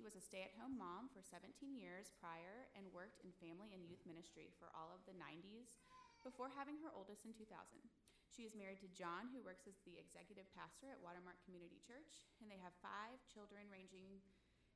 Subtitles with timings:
[0.00, 3.76] She was a stay at home mom for 17 years prior and worked in family
[3.76, 5.76] and youth ministry for all of the 90s
[6.24, 7.52] before having her oldest in 2000.
[8.32, 12.24] She is married to John, who works as the executive pastor at Watermark Community Church,
[12.40, 14.24] and they have five children ranging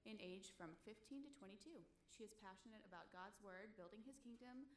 [0.04, 1.72] in age from 15 to 22.
[2.12, 4.68] She is passionate about God's word, building his kingdom,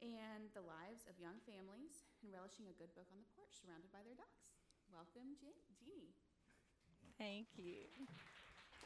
[0.00, 3.92] and the lives of young families, and relishing a good book on the porch surrounded
[3.92, 4.40] by their dogs.
[4.88, 6.16] Welcome, Je- Jeannie.
[7.20, 7.92] Thank you.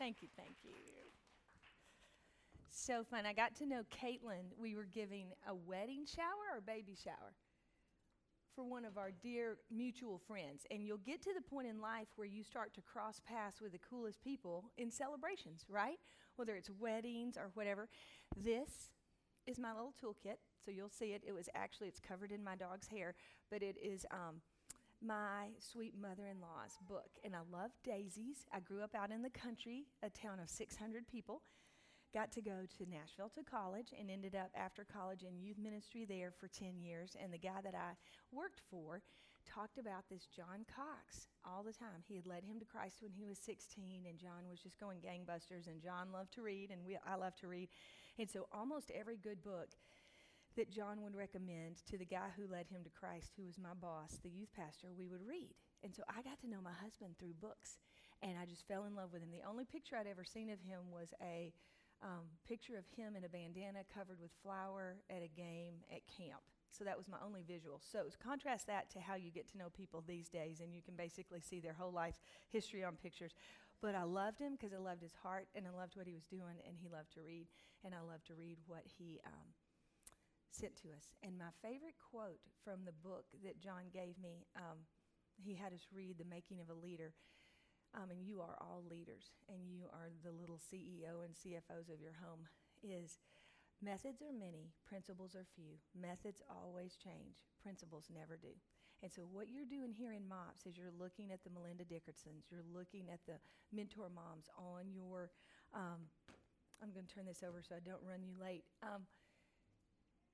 [0.00, 0.70] Thank you, thank you.
[2.70, 3.26] So fun.
[3.26, 4.48] I got to know Caitlin.
[4.58, 7.34] We were giving a wedding shower or baby shower
[8.56, 10.64] for one of our dear mutual friends.
[10.70, 13.72] And you'll get to the point in life where you start to cross paths with
[13.72, 15.98] the coolest people in celebrations, right?
[16.36, 17.86] Whether it's weddings or whatever.
[18.34, 18.88] This
[19.46, 20.36] is my little toolkit.
[20.64, 21.22] So you'll see it.
[21.26, 23.14] It was actually, it's covered in my dog's hair,
[23.50, 24.40] but it is um,
[25.04, 27.10] my sweet mother in law's book.
[27.24, 28.46] And I love daisies.
[28.52, 31.42] I grew up out in the country, a town of 600 people.
[32.12, 36.04] Got to go to Nashville to college and ended up after college in youth ministry
[36.04, 37.16] there for 10 years.
[37.22, 37.94] And the guy that I
[38.32, 39.02] worked for
[39.46, 42.02] talked about this John Cox all the time.
[42.06, 44.98] He had led him to Christ when he was 16, and John was just going
[44.98, 45.66] gangbusters.
[45.66, 47.68] And John loved to read, and we, I love to read.
[48.18, 49.68] And so almost every good book
[50.56, 53.74] that John would recommend to the guy who led him to Christ, who was my
[53.74, 55.54] boss, the youth pastor, we would read.
[55.82, 57.78] And so I got to know my husband through books,
[58.22, 59.30] and I just fell in love with him.
[59.30, 61.52] The only picture I'd ever seen of him was a
[62.02, 66.40] um, picture of him in a bandana covered with flour at a game at camp.
[66.70, 67.80] So that was my only visual.
[67.80, 70.94] So contrast that to how you get to know people these days, and you can
[70.94, 72.14] basically see their whole life
[72.48, 73.32] history on pictures.
[73.82, 76.24] But I loved him because I loved his heart, and I loved what he was
[76.24, 77.48] doing, and he loved to read,
[77.84, 79.48] and I loved to read what he um,
[80.50, 81.14] sent to us.
[81.22, 84.86] And my favorite quote from the book that John gave me, um,
[85.38, 87.14] he had us read The Making of a Leader.
[87.90, 91.98] Um, and you are all leaders, and you are the little CEO and CFOs of
[91.98, 92.46] your home,
[92.86, 93.18] is
[93.82, 95.74] methods are many, principles are few.
[95.90, 98.54] Methods always change, principles never do.
[99.02, 102.46] And so, what you're doing here in MOPS is you're looking at the Melinda Dickersons,
[102.46, 103.40] you're looking at the
[103.72, 105.30] mentor moms on your,
[105.74, 106.06] um,
[106.82, 108.64] I'm going to turn this over so I don't run you late.
[108.84, 109.08] Um,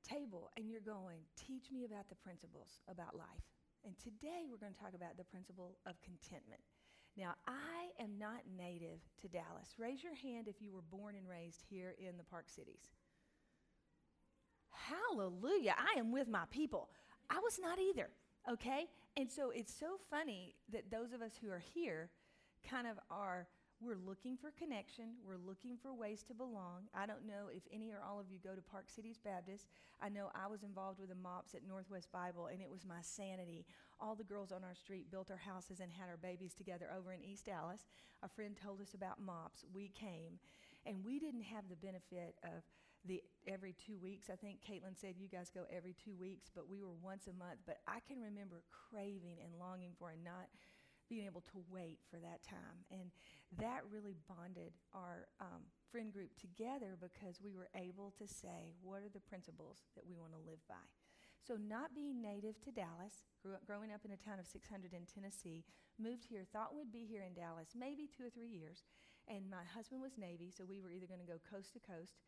[0.07, 3.47] table and you're going, teach me about the principles about life.
[3.85, 6.61] And today we're going to talk about the principle of contentment.
[7.17, 9.75] Now, I am not native to Dallas.
[9.79, 12.93] Raise your hand if you were born and raised here in the Park Cities.
[14.71, 15.75] Hallelujah.
[15.79, 16.91] I am with my people.
[17.31, 18.11] I was not either,
[18.51, 18.87] okay?
[19.17, 22.11] And so it's so funny that those of us who are here
[22.69, 23.47] kind of are
[23.81, 25.21] we're looking for connection.
[25.27, 26.89] We're looking for ways to belong.
[26.95, 29.67] I don't know if any or all of you go to Park Cities Baptist.
[30.01, 33.03] I know I was involved with the MOPS at Northwest Bible, and it was my
[33.03, 33.67] sanity.
[34.01, 37.13] All the girls on our street built our houses and had our babies together over
[37.13, 37.85] in East Dallas.
[38.23, 39.65] A friend told us about MOPS.
[39.75, 40.41] We came,
[40.87, 42.65] and we didn't have the benefit of
[43.05, 44.31] the every two weeks.
[44.33, 47.33] I think Caitlin said you guys go every two weeks, but we were once a
[47.33, 47.61] month.
[47.67, 50.49] But I can remember craving and longing for and not
[51.09, 52.83] being able to wait for that time.
[52.91, 53.11] And
[53.59, 59.03] that really bonded our um, friend group together because we were able to say, what
[59.03, 60.83] are the principles that we want to live by?
[61.47, 65.07] So, not being native to Dallas, grew growing up in a town of 600 in
[65.07, 65.63] Tennessee,
[65.95, 68.83] moved here, thought we'd be here in Dallas maybe two or three years.
[69.29, 72.19] And my husband was Navy, so we were either going to go coast to coast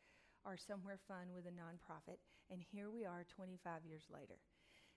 [0.45, 2.19] or somewhere fun with a nonprofit.
[2.51, 4.39] And here we are 25 years later.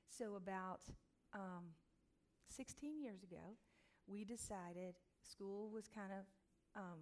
[0.09, 0.85] So, about
[1.33, 1.73] um,
[2.49, 3.57] 16 years ago,
[4.11, 6.27] we decided school was kind of,
[6.75, 6.99] um,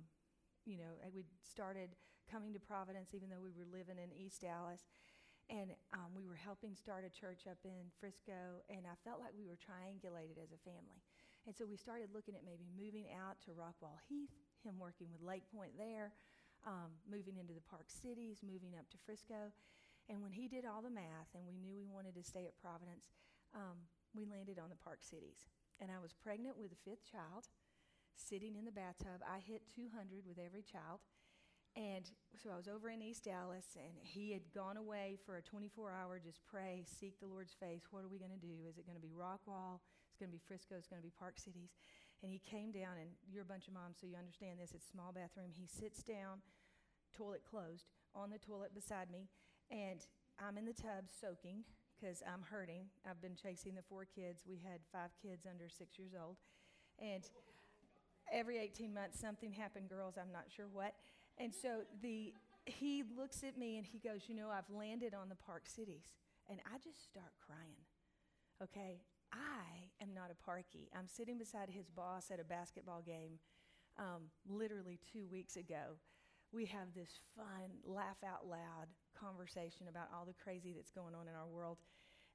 [0.66, 1.98] you know, we started
[2.30, 4.86] coming to Providence even though we were living in East Dallas.
[5.50, 9.34] And um, we were helping start a church up in Frisco, and I felt like
[9.34, 11.02] we were triangulated as a family.
[11.50, 14.30] And so we started looking at maybe moving out to Rockwall Heath,
[14.62, 16.14] him working with Lake Pointe there,
[16.70, 19.50] um, moving into the Park Cities, moving up to Frisco.
[20.06, 22.54] And when he did all the math and we knew we wanted to stay at
[22.62, 23.10] Providence,
[23.58, 25.50] um, we landed on the Park Cities
[25.82, 27.48] and I was pregnant with a fifth child,
[28.16, 29.24] sitting in the bathtub.
[29.24, 31.00] I hit 200 with every child.
[31.78, 35.42] And so I was over in East Dallas, and he had gone away for a
[35.42, 37.86] 24 hour just pray, seek the Lord's face.
[37.92, 38.66] What are we going to do?
[38.68, 39.80] Is it going to be Rockwall?
[40.10, 40.76] It's going to be Frisco?
[40.76, 41.78] It's going to be Park Cities?
[42.24, 44.74] And he came down, and you're a bunch of moms, so you understand this.
[44.74, 45.54] It's small bathroom.
[45.54, 46.42] He sits down,
[47.16, 47.86] toilet closed,
[48.16, 49.30] on the toilet beside me,
[49.70, 50.04] and
[50.42, 51.64] I'm in the tub soaking
[52.00, 52.86] because I'm hurting.
[53.10, 54.44] I've been chasing the four kids.
[54.48, 56.38] We had five kids under six years old.
[57.00, 57.24] And
[58.32, 60.16] every 18 months, something happened, girls.
[60.20, 60.94] I'm not sure what.
[61.38, 62.34] And so the,
[62.66, 66.14] he looks at me and he goes, You know, I've landed on the Park Cities.
[66.50, 67.84] And I just start crying.
[68.64, 69.02] Okay?
[69.32, 70.90] I am not a parky.
[70.98, 73.40] I'm sitting beside his boss at a basketball game
[74.00, 76.00] um, literally two weeks ago
[76.52, 78.88] we have this fun, laugh out loud
[79.20, 81.78] conversation about all the crazy that's going on in our world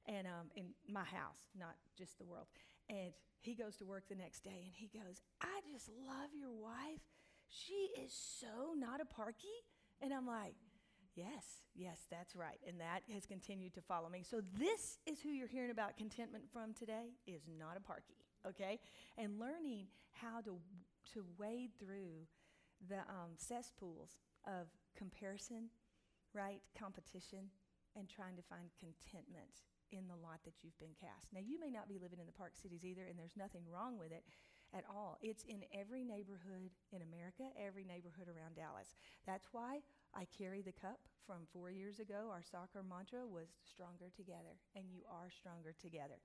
[0.07, 2.47] and um, in my house, not just the world.
[2.89, 3.11] And
[3.41, 7.01] he goes to work the next day and he goes, I just love your wife.
[7.49, 9.65] She is so not a parky.
[10.01, 10.53] And I'm like,
[11.15, 12.59] Yes, yes, that's right.
[12.67, 14.21] And that has continued to follow me.
[14.29, 18.79] So this is who you're hearing about contentment from today is not a parky, okay?
[19.17, 20.57] And learning how to
[21.13, 22.27] to wade through
[22.89, 24.67] the um, cesspools of
[24.97, 25.69] comparison,
[26.35, 26.61] right?
[26.77, 27.47] Competition,
[27.95, 29.63] and trying to find contentment
[29.95, 31.31] in the lot that you've been cast.
[31.31, 33.95] Now, you may not be living in the park cities either, and there's nothing wrong
[33.97, 34.27] with it
[34.75, 35.17] at all.
[35.23, 38.99] It's in every neighborhood in America, every neighborhood around Dallas.
[39.23, 39.79] That's why
[40.11, 42.27] I carry the cup from four years ago.
[42.27, 46.19] Our soccer mantra was stronger together, and you are stronger together.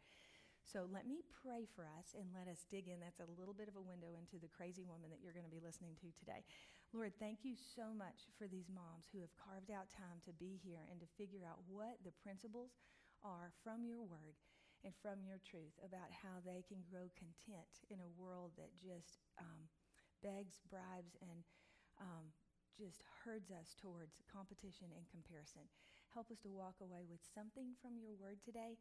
[0.65, 3.03] So let me pray for us and let us dig in.
[3.03, 5.53] That's a little bit of a window into the crazy woman that you're going to
[5.53, 6.47] be listening to today.
[6.95, 10.59] Lord, thank you so much for these moms who have carved out time to be
[10.63, 12.79] here and to figure out what the principles
[13.23, 14.39] are from your word
[14.85, 19.29] and from your truth about how they can grow content in a world that just
[19.37, 19.69] um,
[20.25, 21.45] begs, bribes, and
[22.01, 22.33] um,
[22.81, 25.69] just herds us towards competition and comparison.
[26.17, 28.81] Help us to walk away with something from your word today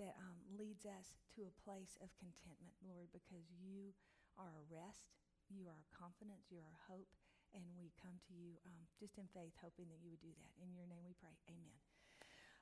[0.00, 3.92] that um, leads us to a place of contentment, Lord, because you
[4.40, 5.12] are a rest,
[5.52, 7.12] you are a confidence, you are a hope,
[7.52, 10.52] and we come to you um, just in faith, hoping that you would do that.
[10.64, 11.36] In your name we pray.
[11.52, 11.76] Amen.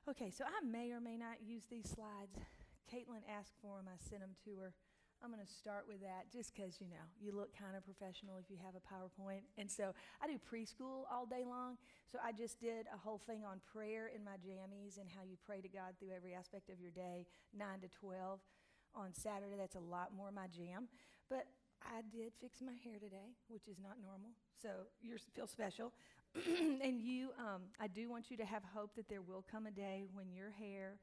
[0.09, 2.35] Okay, so I may or may not use these slides.
[2.91, 4.75] Caitlin asked for them, I sent them to her.
[5.23, 8.41] I'm going to start with that just because, you know, you look kind of professional
[8.41, 9.45] if you have a PowerPoint.
[9.57, 11.77] And so I do preschool all day long.
[12.11, 15.37] So I just did a whole thing on prayer in my jammies and how you
[15.45, 18.39] pray to God through every aspect of your day, 9 to 12.
[18.95, 20.89] On Saturday, that's a lot more my jam.
[21.29, 21.45] But
[21.85, 24.33] I did fix my hair today, which is not normal.
[24.61, 25.93] So you feel special.
[26.81, 29.71] and you, um, I do want you to have hope that there will come a
[29.71, 30.97] day when your hair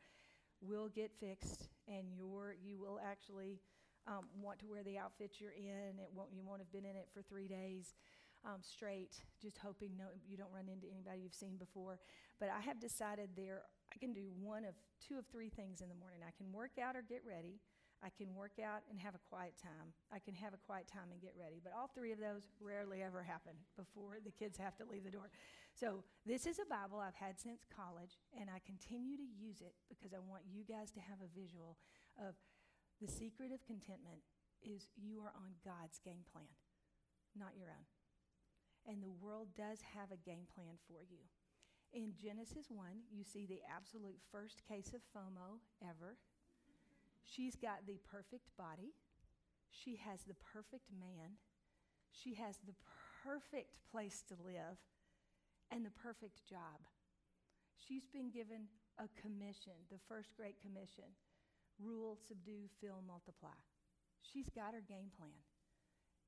[0.60, 3.60] will get fixed and your, you will actually
[4.08, 6.00] um, want to wear the outfit you're in.
[6.00, 7.94] It won't, you won't have been in it for three days
[8.44, 11.98] um, straight, just hoping no, you don't run into anybody you've seen before.
[12.40, 13.62] But I have decided there,
[13.92, 14.74] I can do one of
[15.06, 16.20] two of three things in the morning.
[16.26, 17.60] I can work out or get ready.
[17.98, 19.90] I can work out and have a quiet time.
[20.14, 21.58] I can have a quiet time and get ready.
[21.58, 25.10] But all three of those rarely ever happen before the kids have to leave the
[25.10, 25.34] door.
[25.74, 29.74] So, this is a Bible I've had since college, and I continue to use it
[29.90, 31.78] because I want you guys to have a visual
[32.18, 32.34] of
[33.00, 34.26] the secret of contentment
[34.62, 36.50] is you are on God's game plan,
[37.38, 37.86] not your own.
[38.86, 41.22] And the world does have a game plan for you.
[41.92, 46.18] In Genesis 1, you see the absolute first case of FOMO ever.
[47.22, 48.92] She's got the perfect body.
[49.70, 51.38] She has the perfect man.
[52.10, 52.74] She has the
[53.22, 54.80] perfect place to live
[55.70, 56.82] and the perfect job.
[57.76, 58.66] She's been given
[58.98, 61.14] a commission, the first great commission
[61.78, 63.56] rule, subdue, fill, multiply.
[64.20, 65.42] She's got her game plan.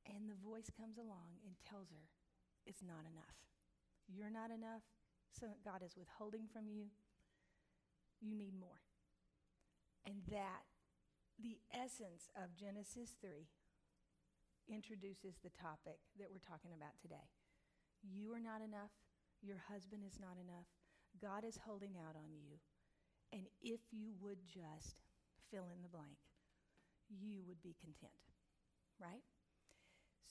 [0.07, 2.09] And the voice comes along and tells her
[2.67, 3.37] it's not enough.
[4.09, 4.83] You're not enough.
[5.31, 6.91] So God is withholding from you.
[8.21, 8.83] You need more.
[10.07, 10.65] And that,
[11.39, 13.49] the essence of Genesis 3,
[14.69, 17.29] introduces the topic that we're talking about today.
[18.03, 18.95] You are not enough.
[19.43, 20.69] Your husband is not enough.
[21.21, 22.61] God is holding out on you.
[23.33, 25.10] And if you would just
[25.51, 26.19] fill in the blank,
[27.11, 28.23] you would be content,
[29.03, 29.27] right?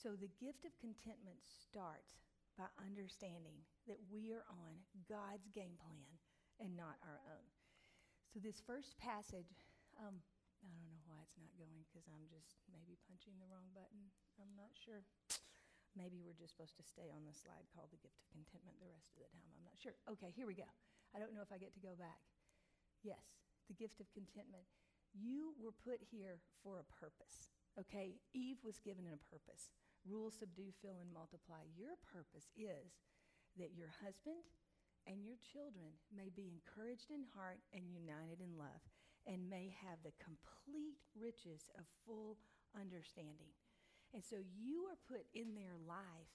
[0.00, 2.24] So the gift of contentment starts
[2.56, 6.08] by understanding that we are on God's game plan
[6.56, 7.46] and not our own.
[8.32, 9.52] So this first passage,
[10.00, 10.24] um,
[10.64, 14.12] I don't know why it's not going because I'm just maybe punching the wrong button.
[14.40, 15.04] I'm not sure.
[15.98, 18.92] Maybe we're just supposed to stay on the slide called the gift of contentment the
[18.92, 19.50] rest of the time.
[19.56, 19.96] I'm not sure.
[20.16, 20.68] Okay, here we go.
[21.12, 22.22] I don't know if I get to go back.
[23.02, 24.68] Yes, the gift of contentment.
[25.12, 28.18] You were put here for a purpose, okay?
[28.32, 29.70] Eve was given a purpose
[30.08, 31.60] rule, subdue, fill, and multiply.
[31.76, 33.04] Your purpose is
[33.60, 34.40] that your husband
[35.04, 38.80] and your children may be encouraged in heart and united in love
[39.28, 42.40] and may have the complete riches of full
[42.72, 43.52] understanding.
[44.16, 46.32] And so you are put in their life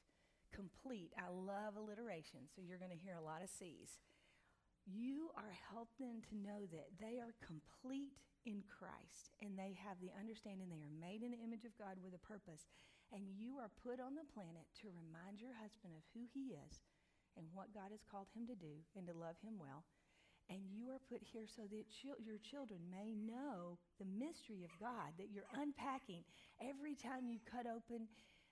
[0.54, 1.12] complete.
[1.20, 4.00] I love alliteration, so you're going to hear a lot of C's.
[4.86, 8.16] You are helping to know that they are complete
[8.46, 11.98] in Christ and they have the understanding they are made in the image of God
[12.00, 12.70] with a purpose.
[13.14, 16.82] And you are put on the planet to remind your husband of who he is
[17.38, 19.86] and what God has called him to do and to love him well.
[20.50, 25.18] And you are put here so that your children may know the mystery of God
[25.18, 26.22] that you're unpacking
[26.62, 28.06] every time you cut open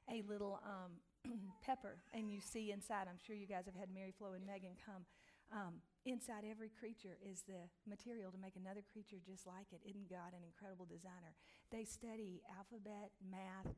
[0.10, 0.98] a little um,
[1.66, 4.74] pepper and you see inside, I'm sure you guys have had Mary Flo and Megan
[4.82, 5.06] come.
[5.54, 9.80] Um, inside every creature is the material to make another creature just like it.
[9.88, 11.36] Isn't God an incredible designer?
[11.72, 13.72] They study alphabet, math,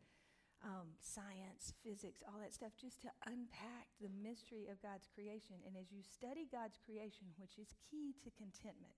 [0.66, 5.62] um, science, physics, all that stuff, just to unpack the mystery of God's creation.
[5.62, 8.98] And as you study God's creation, which is key to contentment,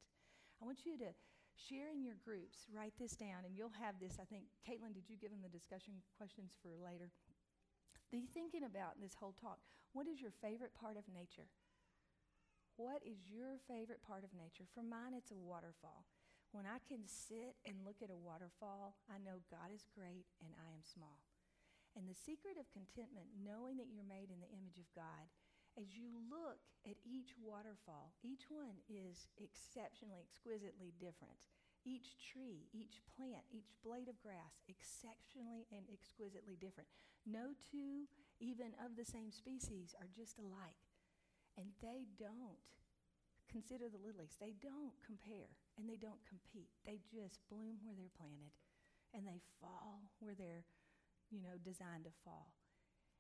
[0.62, 1.12] I want you to
[1.58, 4.22] share in your groups, write this down, and you'll have this.
[4.22, 7.12] I think, Caitlin, did you give them the discussion questions for later?
[8.14, 9.60] Be thinking about this whole talk.
[9.92, 11.50] What is your favorite part of nature?
[12.78, 14.70] What is your favorite part of nature?
[14.70, 16.06] For mine, it's a waterfall.
[16.54, 20.54] When I can sit and look at a waterfall, I know God is great and
[20.54, 21.26] I am small.
[21.98, 25.26] And the secret of contentment, knowing that you're made in the image of God,
[25.74, 31.50] as you look at each waterfall, each one is exceptionally, exquisitely different.
[31.82, 36.94] Each tree, each plant, each blade of grass, exceptionally and exquisitely different.
[37.26, 38.06] No two,
[38.38, 40.87] even of the same species, are just alike.
[41.58, 42.62] And they don't
[43.50, 44.38] consider the lilies.
[44.38, 46.70] They don't compare and they don't compete.
[46.86, 48.54] They just bloom where they're planted
[49.14, 50.66] and they fall where they're
[51.30, 52.56] you know, designed to fall.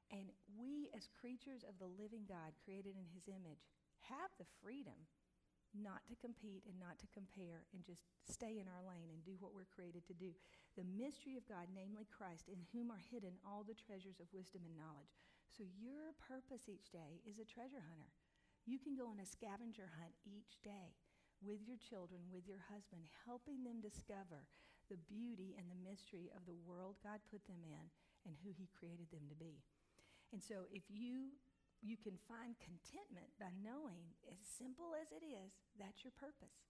[0.07, 3.67] And we, as creatures of the living God, created in his image,
[4.07, 4.95] have the freedom
[5.75, 9.35] not to compete and not to compare and just stay in our lane and do
[9.43, 10.31] what we're created to do.
[10.79, 14.63] The mystery of God, namely Christ, in whom are hidden all the treasures of wisdom
[14.63, 15.11] and knowledge.
[15.51, 18.11] So your purpose each day is a treasure hunter.
[18.67, 20.91] You can go on a scavenger hunt each day
[21.39, 24.43] with your children, with your husband, helping them discover
[24.91, 27.87] the beauty and the mystery of the world God put them in
[28.27, 29.63] and who He created them to be.
[30.35, 31.31] And so, if you
[31.79, 36.65] you can find contentment by knowing, as simple as it is, that's your purpose,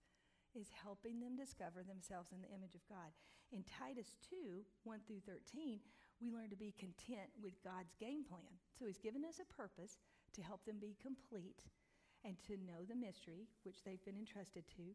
[0.52, 3.10] is helping them discover themselves in the image of God.
[3.50, 5.82] In Titus 2 1 through 13,
[6.22, 8.62] we learn to be content with God's game plan.
[8.78, 9.98] So He's given us a purpose
[10.38, 11.66] to help them be complete
[12.28, 14.92] and to know the mystery, which they've been entrusted to,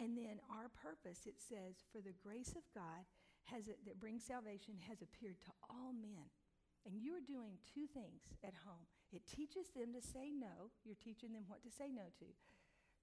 [0.00, 3.04] and then our purpose, it says, for the grace of God
[3.52, 6.24] has it, that brings salvation has appeared to all men.
[6.88, 8.88] And you are doing two things at home.
[9.12, 10.72] It teaches them to say no.
[10.88, 12.28] You're teaching them what to say no to.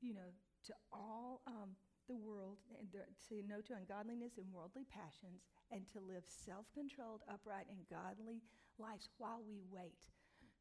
[0.02, 0.34] You know,
[0.66, 1.78] to all um,
[2.10, 6.66] the world, and to say no to ungodliness and worldly passions, and to live self
[6.74, 8.42] controlled, upright, and godly
[8.82, 10.02] lives while we wait.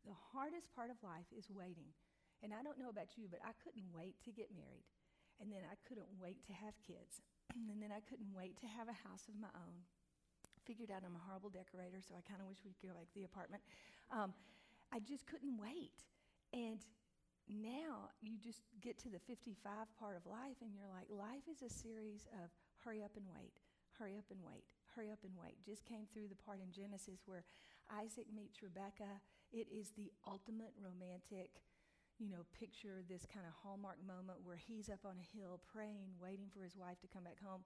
[0.04, 1.96] The hardest part of life is waiting.
[2.44, 4.84] And I don't know about you, but I couldn't wait to get married.
[5.40, 7.20] And then I couldn't wait to have kids.
[7.70, 9.84] and then I couldn't wait to have a house of my own.
[10.64, 13.22] Figured out I'm a horrible decorator, so I kind of wish we'd go like the
[13.22, 13.62] apartment.
[14.10, 14.34] Um,
[14.90, 15.94] I just couldn't wait.
[16.50, 16.82] And
[17.46, 19.54] now you just get to the 55
[19.94, 22.50] part of life, and you're like, life is a series of
[22.82, 23.62] hurry up and wait,
[23.94, 25.54] hurry up and wait, hurry up and wait.
[25.62, 27.46] Just came through the part in Genesis where
[27.86, 29.22] Isaac meets Rebecca.
[29.54, 31.62] It is the ultimate romantic
[32.18, 36.16] you know, picture this kind of hallmark moment where he's up on a hill praying,
[36.16, 37.60] waiting for his wife to come back home.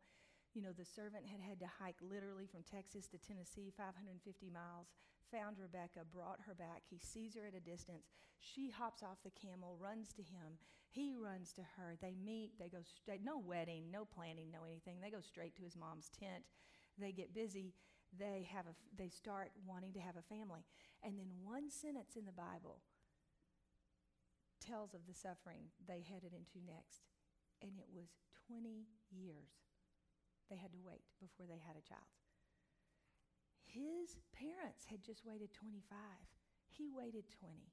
[0.55, 4.19] You know, the servant had had to hike literally from Texas to Tennessee, 550
[4.51, 4.91] miles,
[5.31, 6.83] found Rebecca, brought her back.
[6.91, 8.11] He sees her at a distance.
[8.43, 10.59] She hops off the camel, runs to him.
[10.91, 11.95] He runs to her.
[12.03, 12.59] They meet.
[12.59, 14.99] They go straight, no wedding, no planning, no anything.
[14.99, 16.43] They go straight to his mom's tent.
[16.99, 17.75] They get busy.
[18.19, 20.67] They, have a, they start wanting to have a family.
[21.05, 22.83] And then one sentence in the Bible
[24.61, 27.09] tells of the suffering they headed into next.
[27.65, 28.13] And it was
[28.49, 29.51] 20 years
[30.49, 32.07] they had to wait before they had a child.
[33.65, 35.87] His parents had just waited 25.
[36.75, 37.71] He waited 20.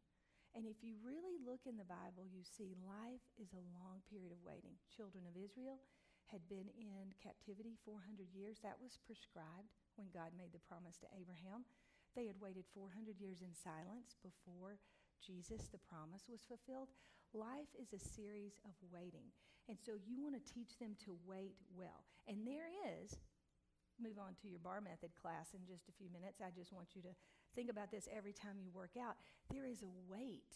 [0.53, 4.29] And if you really look in the Bible, you see life is a long period
[4.29, 4.77] of waiting.
[4.94, 5.82] Children of Israel
[6.29, 8.62] had been in captivity 400 years.
[8.62, 11.65] That was prescribed when God made the promise to Abraham.
[12.13, 14.82] They had waited 400 years in silence before
[15.19, 16.89] Jesus, the promise was fulfilled.
[17.33, 19.29] Life is a series of waiting.
[19.67, 22.07] And so you want to teach them to wait well.
[22.27, 23.19] And there is,
[24.00, 26.39] move on to your bar method class in just a few minutes.
[26.39, 27.13] I just want you to
[27.55, 29.19] think about this every time you work out.
[29.51, 30.55] There is a weight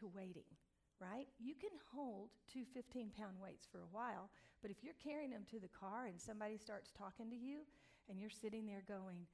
[0.00, 0.48] to waiting,
[1.00, 1.28] right?
[1.36, 4.30] You can hold two 15 pound weights for a while,
[4.62, 7.66] but if you're carrying them to the car and somebody starts talking to you
[8.08, 9.26] and you're sitting there going,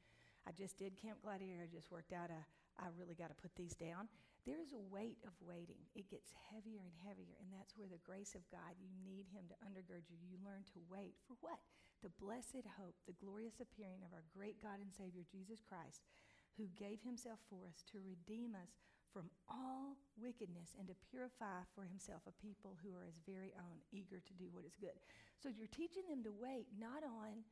[0.49, 2.43] I just did Camp Gladiator, I just worked out a,
[2.83, 4.09] I really got to put these down.
[4.47, 5.83] There is a weight of waiting.
[5.99, 9.51] It gets heavier and heavier, and that's where the grace of God, you need Him
[9.51, 10.23] to undergird you.
[10.23, 11.59] You learn to wait for what?
[12.07, 16.07] The blessed hope, the glorious appearing of our great God and Savior, Jesus Christ,
[16.55, 18.79] who gave Himself for us to redeem us
[19.11, 23.83] from all wickedness and to purify for Himself a people who are His very own,
[23.91, 24.95] eager to do what is good.
[25.43, 27.43] So you're teaching them to wait not on,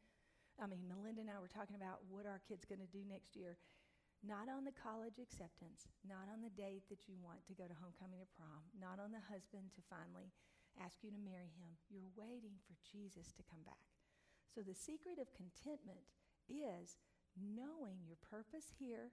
[0.62, 3.34] I mean, Melinda and I were talking about what our kids going to do next
[3.34, 3.58] year
[4.24, 7.76] Not on the college acceptance, not on the date that you want to go to
[7.76, 10.32] homecoming or prom, not on the husband to finally
[10.80, 11.76] ask you to marry him.
[11.92, 13.84] You're waiting for Jesus to come back.
[14.48, 16.08] So the secret of contentment
[16.48, 16.96] is
[17.36, 19.12] knowing your purpose here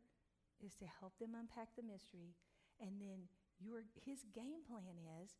[0.63, 2.37] is to help them unpack the mystery,
[2.79, 3.27] and then
[3.59, 5.35] your his game plan is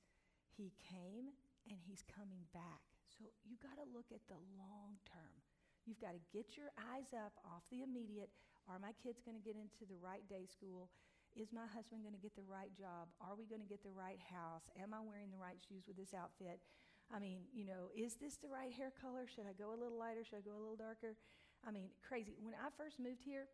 [0.51, 1.31] he came
[1.69, 2.83] and he's coming back.
[3.07, 5.39] So you got to look at the long term.
[5.85, 8.29] You've got to get your eyes up off the immediate.
[8.69, 10.89] Are my kids going to get into the right day school?
[11.33, 13.07] Is my husband going to get the right job?
[13.23, 14.67] Are we going to get the right house?
[14.75, 16.59] Am I wearing the right shoes with this outfit?
[17.07, 19.27] I mean, you know, is this the right hair color?
[19.27, 20.23] Should I go a little lighter?
[20.23, 21.15] Should I go a little darker?
[21.63, 22.35] I mean, crazy.
[22.39, 23.47] When I first moved here,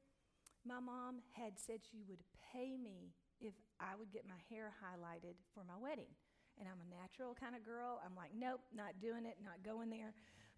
[0.66, 2.22] my mom had said she would
[2.54, 6.10] pay me if I would get my hair highlighted for my wedding.
[6.58, 8.02] And I'm a natural kind of girl.
[8.02, 10.14] I'm like, nope, not doing it, not going there.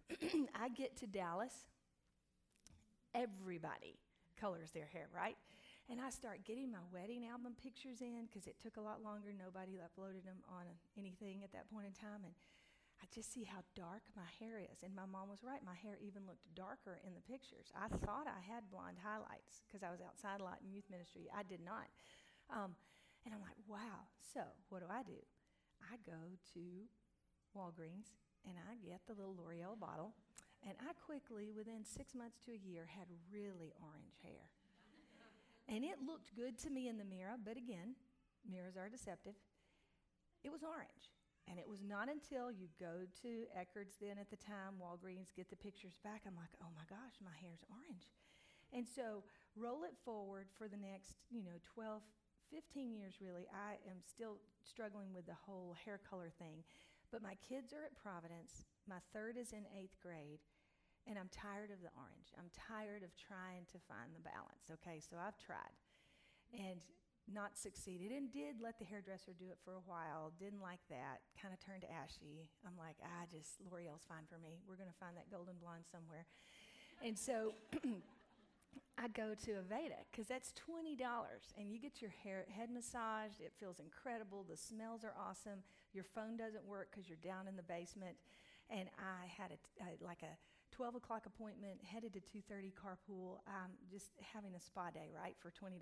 [0.56, 1.52] I get to Dallas,
[3.14, 4.00] everybody
[4.40, 5.36] colors their hair, right?
[5.92, 9.34] And I start getting my wedding album pictures in because it took a lot longer.
[9.36, 10.64] Nobody uploaded them on
[10.96, 12.24] anything at that point in time.
[12.24, 12.32] And
[13.02, 14.86] I just see how dark my hair is.
[14.86, 15.60] And my mom was right.
[15.66, 17.74] My hair even looked darker in the pictures.
[17.74, 21.26] I thought I had blonde highlights because I was outside a lot in youth ministry.
[21.32, 21.90] I did not.
[22.48, 22.78] Um,
[23.26, 24.06] and I'm like, wow.
[24.20, 25.18] So what do I do?
[25.82, 26.64] I go to
[27.56, 28.14] Walgreens
[28.46, 30.14] and I get the little L'Oreal bottle.
[30.66, 34.50] And I quickly, within six months to a year, had really orange hair.
[35.68, 37.94] and it looked good to me in the mirror, but again,
[38.44, 39.34] mirrors are deceptive.
[40.42, 41.12] It was orange.
[41.48, 45.50] And it was not until you go to Eckerd's then at the time, Walgreens, get
[45.50, 48.06] the pictures back, I'm like, oh my gosh, my hair's orange.
[48.72, 49.24] And so
[49.56, 52.02] roll it forward for the next, you know, 12,
[52.54, 53.46] 15 years really.
[53.50, 56.62] I am still struggling with the whole hair color thing.
[57.10, 58.62] But my kids are at Providence.
[58.86, 60.38] My third is in eighth grade.
[61.08, 62.30] And I'm tired of the orange.
[62.36, 64.68] I'm tired of trying to find the balance.
[64.68, 65.74] Okay, so I've tried
[66.54, 66.80] and
[67.32, 70.32] not succeeded and did let the hairdresser do it for a while.
[70.38, 71.22] Didn't like that.
[71.38, 72.50] Kind of turned ashy.
[72.66, 74.58] I'm like, I ah, just, L'Oreal's fine for me.
[74.66, 76.26] We're going to find that golden blonde somewhere.
[77.00, 77.54] And so
[78.98, 80.98] I go to Aveda because that's $20
[81.56, 83.40] and you get your hair, head massaged.
[83.40, 84.44] It feels incredible.
[84.44, 85.62] The smells are awesome.
[85.94, 88.16] Your phone doesn't work because you're down in the basement.
[88.68, 90.34] And I had a, a, like a
[90.80, 95.52] 12 o'clock appointment, headed to 2.30 carpool, um, just having a spa day, right, for
[95.52, 95.76] $20.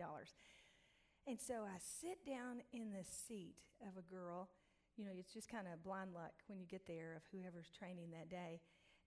[1.29, 3.55] And so I sit down in the seat
[3.87, 4.51] of a girl.
[4.97, 8.11] You know, it's just kind of blind luck when you get there of whoever's training
[8.11, 8.59] that day.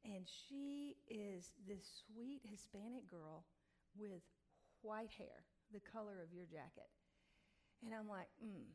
[0.06, 3.44] And she is this sweet Hispanic girl
[4.00, 4.24] with
[4.84, 6.88] white hair, the color of your jacket.
[7.84, 8.72] And I'm like, hmm,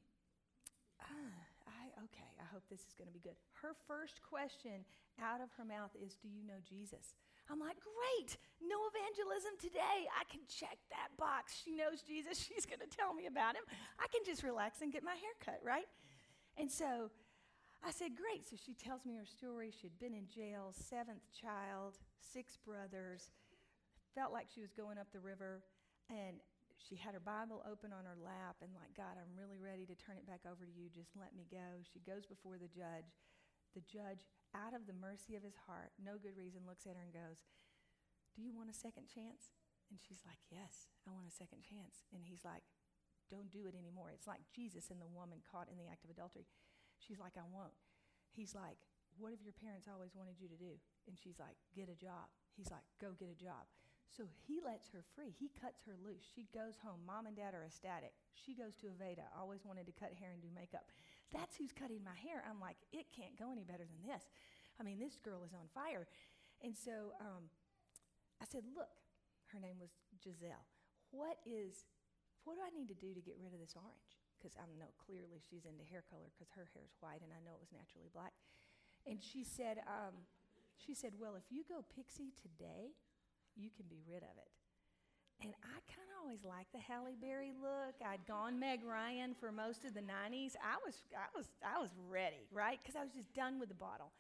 [1.00, 3.37] ah, I, okay, I hope this is going to be good.
[3.62, 4.87] Her first question
[5.18, 7.18] out of her mouth is, Do you know Jesus?
[7.50, 10.07] I'm like, Great, no evangelism today.
[10.14, 11.55] I can check that box.
[11.55, 12.38] She knows Jesus.
[12.46, 13.66] She's going to tell me about him.
[13.98, 15.90] I can just relax and get my hair cut, right?
[16.57, 17.11] And so
[17.83, 18.46] I said, Great.
[18.46, 19.74] So she tells me her story.
[19.74, 23.31] She'd been in jail, seventh child, six brothers
[24.16, 25.61] felt like she was going up the river
[26.09, 26.40] and
[26.77, 29.97] she had her Bible open on her lap and, like, God, I'm really ready to
[29.97, 30.93] turn it back over to you.
[30.93, 31.81] Just let me go.
[31.83, 33.17] She goes before the judge.
[33.73, 34.25] The judge,
[34.57, 37.45] out of the mercy of his heart, no good reason, looks at her and goes,
[38.33, 39.53] Do you want a second chance?
[39.93, 42.09] And she's like, Yes, I want a second chance.
[42.09, 42.65] And he's like,
[43.29, 44.12] Don't do it anymore.
[44.17, 46.49] It's like Jesus and the woman caught in the act of adultery.
[46.97, 47.77] She's like, I won't.
[48.33, 48.81] He's like,
[49.21, 50.81] What have your parents always wanted you to do?
[51.05, 52.33] And she's like, Get a job.
[52.57, 53.69] He's like, Go get a job.
[54.09, 55.35] So he lets her free.
[55.35, 56.25] He cuts her loose.
[56.25, 57.05] She goes home.
[57.05, 58.14] Mom and dad are ecstatic.
[58.33, 59.29] She goes to Aveda.
[59.35, 60.88] Always wanted to cut hair and do makeup.
[61.35, 62.40] That's who's cutting my hair.
[62.47, 64.25] I'm like, it can't go any better than this.
[64.79, 66.07] I mean, this girl is on fire.
[66.62, 67.51] And so um,
[68.40, 68.92] I said, look,
[69.53, 69.92] her name was
[70.23, 70.64] Giselle.
[71.11, 71.85] What is,
[72.45, 74.16] what do I need to do to get rid of this orange?
[74.37, 77.40] Because I know clearly she's into hair color because her hair is white and I
[77.42, 78.37] know it was naturally black.
[79.05, 80.27] And she said, um,
[80.77, 82.92] she said, well, if you go pixie today,
[83.57, 84.53] you can be rid of it.
[85.42, 87.97] And I kind of always liked the Halle Berry look.
[88.01, 90.57] I'd gone Meg Ryan for most of the 90s.
[90.64, 92.81] I was, I was, I was ready, right?
[92.81, 94.12] Because I was just done with the bottle.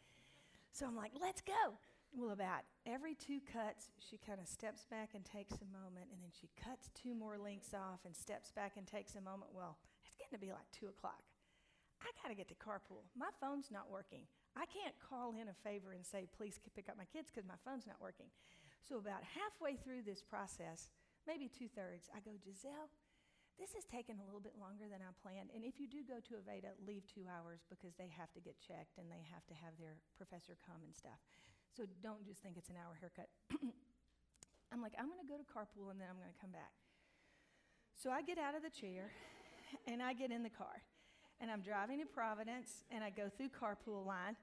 [0.72, 1.80] So I'm like, let's go.
[2.12, 6.20] Well, about every two cuts, she kind of steps back and takes a moment, and
[6.20, 9.52] then she cuts two more links off and steps back and takes a moment.
[9.52, 11.24] Well, it's getting to be like 2 o'clock.
[12.00, 13.08] I got to get to carpool.
[13.16, 14.28] My phone's not working.
[14.56, 17.60] I can't call in a favor and say, please pick up my kids because my
[17.64, 18.28] phone's not working.
[18.86, 20.94] So, about halfway through this process,
[21.26, 22.86] maybe two thirds, I go, Giselle,
[23.58, 25.50] this is taking a little bit longer than I planned.
[25.50, 28.60] And if you do go to Aveda, leave two hours because they have to get
[28.60, 31.18] checked and they have to have their professor come and stuff.
[31.72, 33.32] So don't just think it's an hour haircut.
[34.72, 36.72] I'm like, I'm going to go to carpool and then I'm going to come back.
[37.96, 39.08] So I get out of the chair
[39.90, 40.84] and I get in the car.
[41.40, 44.36] And I'm driving to Providence and I go through carpool line.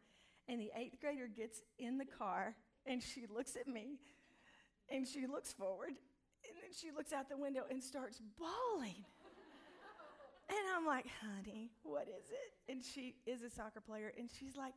[0.49, 4.01] And the eighth grader gets in the car and she looks at me
[4.89, 9.05] and she looks forward and then she looks out the window and starts bawling.
[10.49, 12.71] and I'm like, honey, what is it?
[12.71, 14.73] And she is a soccer player and she's like,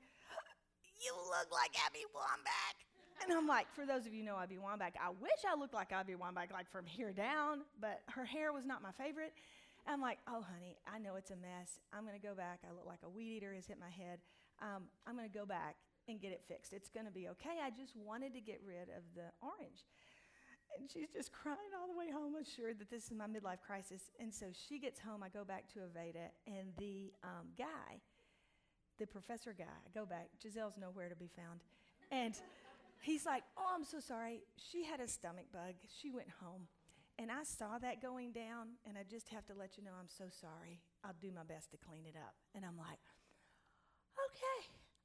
[1.03, 2.77] you look like Abby Wambach.
[3.23, 5.75] And I'm like, for those of you who know Abby Wambach, I wish I looked
[5.75, 9.33] like Abby Wambach, like from here down, but her hair was not my favorite.
[9.87, 11.81] I'm like, oh, honey, I know it's a mess.
[11.93, 12.61] I'm going to go back.
[12.67, 14.19] I look like a weed eater has hit my head.
[14.61, 15.77] Um, I'm going to go back
[16.09, 16.73] and get it fixed.
[16.73, 17.63] It's going to be okay.
[17.63, 19.87] I just wanted to get rid of the orange.
[20.79, 24.11] And she's just crying all the way home, assured that this is my midlife crisis.
[24.19, 25.23] And so she gets home.
[25.23, 28.03] I go back to Aveda, and the um, guy,
[28.99, 30.29] the professor guy, I go back.
[30.43, 31.61] Giselle's nowhere to be found.
[32.11, 32.35] And
[33.01, 34.43] he's like, Oh, I'm so sorry.
[34.57, 35.75] She had a stomach bug.
[36.01, 36.67] She went home.
[37.19, 40.09] And I saw that going down, and I just have to let you know I'm
[40.09, 40.81] so sorry.
[41.03, 42.35] I'll do my best to clean it up.
[42.55, 43.01] And I'm like,
[44.17, 44.61] Okay.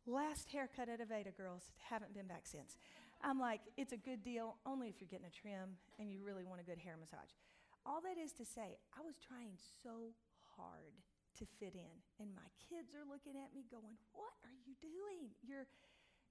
[0.07, 1.71] Last haircut at Aveda, girls.
[1.77, 2.77] Haven't been back since.
[3.21, 6.43] I'm like, it's a good deal only if you're getting a trim and you really
[6.43, 7.37] want a good hair massage.
[7.85, 10.17] All that is to say, I was trying so
[10.57, 10.97] hard
[11.37, 15.31] to fit in, and my kids are looking at me going, What are you doing?
[15.41, 15.65] You're,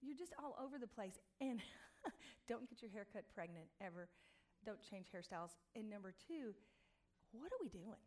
[0.02, 1.18] you're just all over the place.
[1.40, 1.62] And
[2.50, 4.08] don't get your hair cut pregnant ever.
[4.64, 5.56] Don't change hairstyles.
[5.74, 6.54] And number two,
[7.32, 8.02] what are we doing?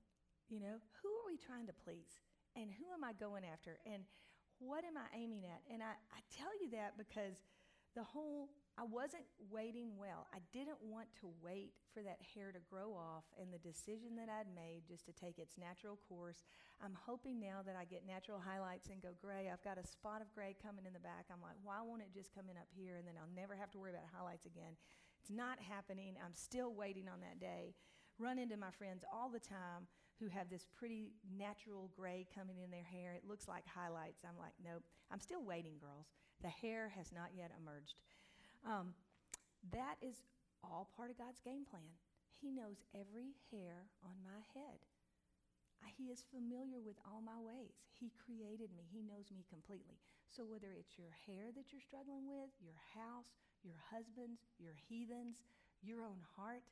[0.49, 2.21] You know, who are we trying to please?
[2.55, 3.79] And who am I going after?
[3.85, 4.03] And
[4.59, 5.61] what am I aiming at?
[5.71, 7.41] And I, I tell you that because
[7.95, 10.25] the whole I wasn't waiting well.
[10.33, 14.33] I didn't want to wait for that hair to grow off and the decision that
[14.33, 16.41] I'd made just to take its natural course.
[16.81, 19.53] I'm hoping now that I get natural highlights and go gray.
[19.53, 21.29] I've got a spot of gray coming in the back.
[21.29, 23.69] I'm like, why won't it just come in up here and then I'll never have
[23.77, 24.73] to worry about highlights again?
[25.23, 26.19] It's not happening.
[26.19, 27.71] I'm still waiting on that day.
[28.19, 29.87] Run into my friends all the time
[30.19, 33.15] who have this pretty natural gray coming in their hair.
[33.15, 34.27] It looks like highlights.
[34.27, 34.83] I'm like, nope.
[35.07, 36.11] I'm still waiting, girls.
[36.43, 37.95] The hair has not yet emerged.
[38.67, 38.91] Um,
[39.71, 40.27] that is
[40.59, 41.95] all part of God's game plan.
[42.35, 44.83] He knows every hair on my head.
[45.95, 47.79] He is familiar with all my ways.
[47.95, 48.87] He created me.
[48.91, 49.99] He knows me completely.
[50.27, 55.39] So whether it's your hair that you're struggling with, your house, your husband's, your heathens,
[55.81, 56.63] your own heart,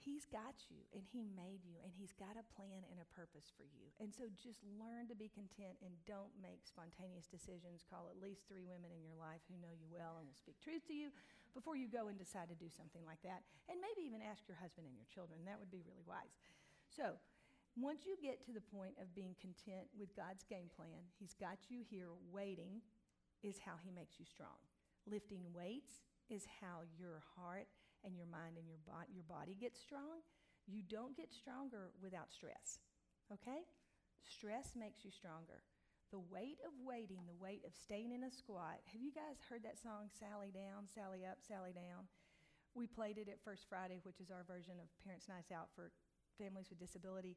[0.00, 3.52] He's got you and He made you and He's got a plan and a purpose
[3.52, 3.92] for you.
[4.00, 7.84] And so just learn to be content and don't make spontaneous decisions.
[7.84, 10.56] Call at least three women in your life who know you well and will speak
[10.56, 11.12] truth to you
[11.52, 13.44] before you go and decide to do something like that.
[13.68, 15.44] And maybe even ask your husband and your children.
[15.44, 16.32] That would be really wise.
[16.88, 17.20] So,
[17.78, 21.70] once you get to the point of being content with God's game plan, He's got
[21.70, 22.80] you here waiting,
[23.44, 24.58] is how He makes you strong.
[25.06, 27.68] Lifting weights is how your heart
[28.04, 30.24] and your mind and your, bo- your body get strong.
[30.66, 32.78] You don't get stronger without stress,
[33.32, 33.66] okay?
[34.22, 35.64] Stress makes you stronger.
[36.12, 38.82] The weight of waiting, the weight of staying in a squat.
[38.92, 42.10] Have you guys heard that song, Sally Down, Sally Up, Sally Down?
[42.74, 45.90] We played it at First Friday, which is our version of Parents' Nights Out for
[46.38, 47.36] families with disability.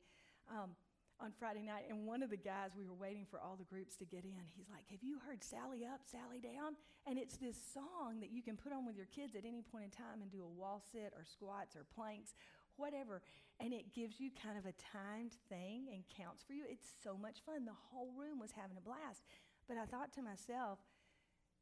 [0.50, 0.78] Um,
[1.24, 3.96] on Friday night, and one of the guys, we were waiting for all the groups
[3.96, 4.44] to get in.
[4.60, 6.76] He's like, Have you heard Sally Up, Sally Down?
[7.08, 9.86] And it's this song that you can put on with your kids at any point
[9.86, 12.36] in time and do a wall sit or squats or planks,
[12.76, 13.22] whatever.
[13.64, 16.68] And it gives you kind of a timed thing and counts for you.
[16.68, 17.64] It's so much fun.
[17.64, 19.24] The whole room was having a blast.
[19.68, 20.80] But I thought to myself,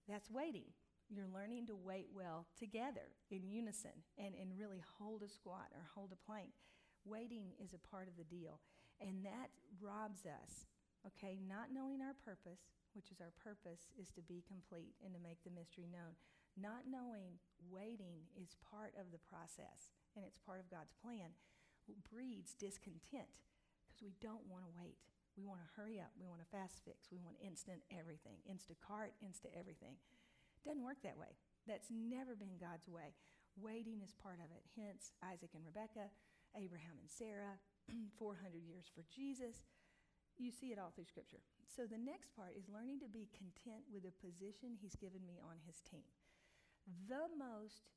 [0.09, 0.73] That's waiting.
[1.13, 5.85] You're learning to wait well together in unison and, and really hold a squat or
[5.93, 6.49] hold a plank.
[7.05, 8.59] Waiting is a part of the deal.
[9.01, 9.49] And that
[9.81, 10.69] robs us,
[11.09, 11.41] okay?
[11.41, 15.41] Not knowing our purpose, which is our purpose, is to be complete and to make
[15.41, 16.13] the mystery known.
[16.53, 21.33] Not knowing waiting is part of the process and it's part of God's plan
[22.11, 23.27] breeds discontent
[23.87, 24.99] because we don't want to wait.
[25.39, 26.11] We want to hurry up.
[26.19, 27.07] We want a fast fix.
[27.11, 29.95] We want instant everything, Instacart, insta everything.
[30.67, 31.39] Doesn't work that way.
[31.65, 33.15] That's never been God's way.
[33.57, 34.63] Waiting is part of it.
[34.75, 36.11] Hence, Isaac and Rebekah,
[36.55, 37.59] Abraham and Sarah,
[38.19, 39.67] 400 years for Jesus.
[40.39, 41.43] You see it all through Scripture.
[41.67, 45.37] So the next part is learning to be content with the position He's given me
[45.43, 46.07] on His team.
[47.07, 47.93] The most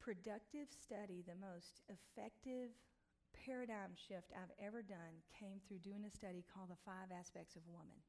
[0.00, 2.74] productive study, the most effective
[3.36, 7.62] paradigm shift I've ever done came through doing a study called The Five Aspects of
[7.70, 8.00] Woman.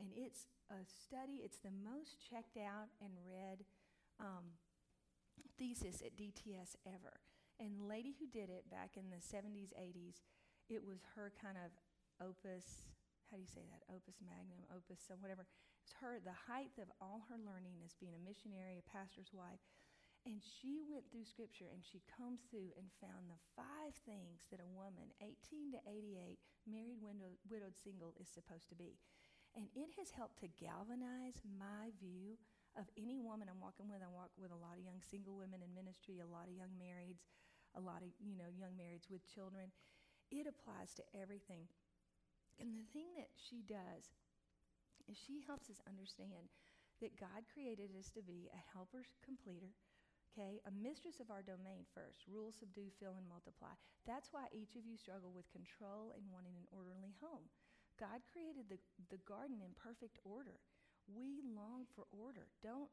[0.00, 3.66] And it's a study, it's the most checked out and read
[4.18, 4.56] um,
[5.58, 7.20] thesis at DTS ever.
[7.62, 10.18] And lady who did it back in the 70s, 80s,
[10.66, 11.70] it was her kind of
[12.18, 12.90] opus,
[13.30, 13.86] how do you say that?
[13.86, 15.46] Opus magnum, opus, so whatever.
[15.86, 19.62] It's her, the height of all her learning as being a missionary, a pastor's wife.
[20.26, 24.62] And she went through scripture and she combed through and found the five things that
[24.62, 28.98] a woman, 18 to 88, married, widow, widowed, single, is supposed to be.
[29.54, 32.38] And it has helped to galvanize my view
[32.74, 34.00] of any woman I'm walking with.
[34.00, 36.72] I walk with a lot of young single women in ministry, a lot of young
[36.78, 37.26] marrieds,
[37.74, 39.72] a lot of, you know, young marrieds with children.
[40.30, 41.68] It applies to everything.
[42.60, 44.12] And the thing that she does
[45.08, 46.52] is she helps us understand
[47.02, 49.74] that God created us to be a helper completer,
[50.30, 50.62] okay?
[50.62, 52.22] A mistress of our domain first.
[52.30, 53.74] Rule, subdue, fill, and multiply.
[54.06, 57.50] That's why each of you struggle with control and wanting an orderly home.
[57.98, 58.78] God created the,
[59.10, 60.62] the garden in perfect order.
[61.10, 62.46] We long for order.
[62.62, 62.88] Don't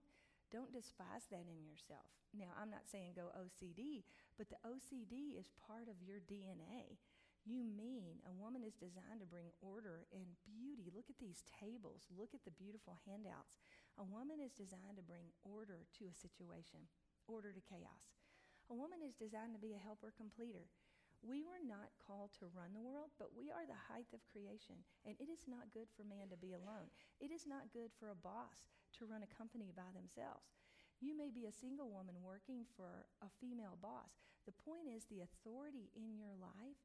[0.49, 2.09] don't despise that in yourself.
[2.33, 4.05] Now, I'm not saying go OCD,
[4.37, 6.97] but the OCD is part of your DNA.
[7.47, 10.91] You mean a woman is designed to bring order and beauty.
[10.93, 12.05] Look at these tables.
[12.11, 13.57] Look at the beautiful handouts.
[13.97, 16.85] A woman is designed to bring order to a situation,
[17.25, 18.13] order to chaos.
[18.69, 20.69] A woman is designed to be a helper completer.
[21.19, 24.79] We were not called to run the world, but we are the height of creation.
[25.03, 26.87] And it is not good for man to be alone.
[27.19, 30.49] It is not good for a boss to run a company by themselves.
[30.99, 34.19] You may be a single woman working for a female boss.
[34.43, 36.79] The point is, the authority in your life,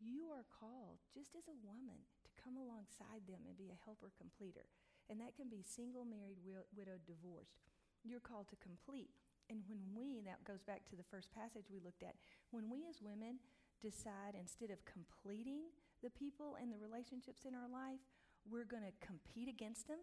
[0.00, 4.08] you are called, just as a woman, to come alongside them and be a helper
[4.16, 4.64] completer.
[5.12, 7.60] And that can be single, married, widowed, divorced.
[8.00, 9.12] You're called to complete.
[9.52, 12.16] And when we, that goes back to the first passage we looked at,
[12.48, 13.42] when we as women
[13.82, 15.68] decide instead of completing
[16.00, 18.00] the people and the relationships in our life,
[18.48, 20.00] we're going to compete against them.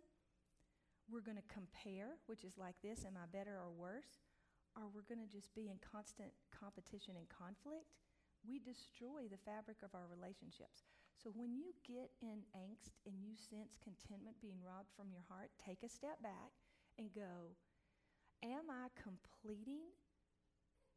[1.08, 4.20] We're going to compare, which is like this Am I better or worse?
[4.76, 7.96] Or we're going to just be in constant competition and conflict.
[8.46, 10.86] We destroy the fabric of our relationships.
[11.18, 15.50] So when you get in angst and you sense contentment being robbed from your heart,
[15.58, 16.54] take a step back
[17.00, 17.58] and go,
[18.44, 19.90] Am I completing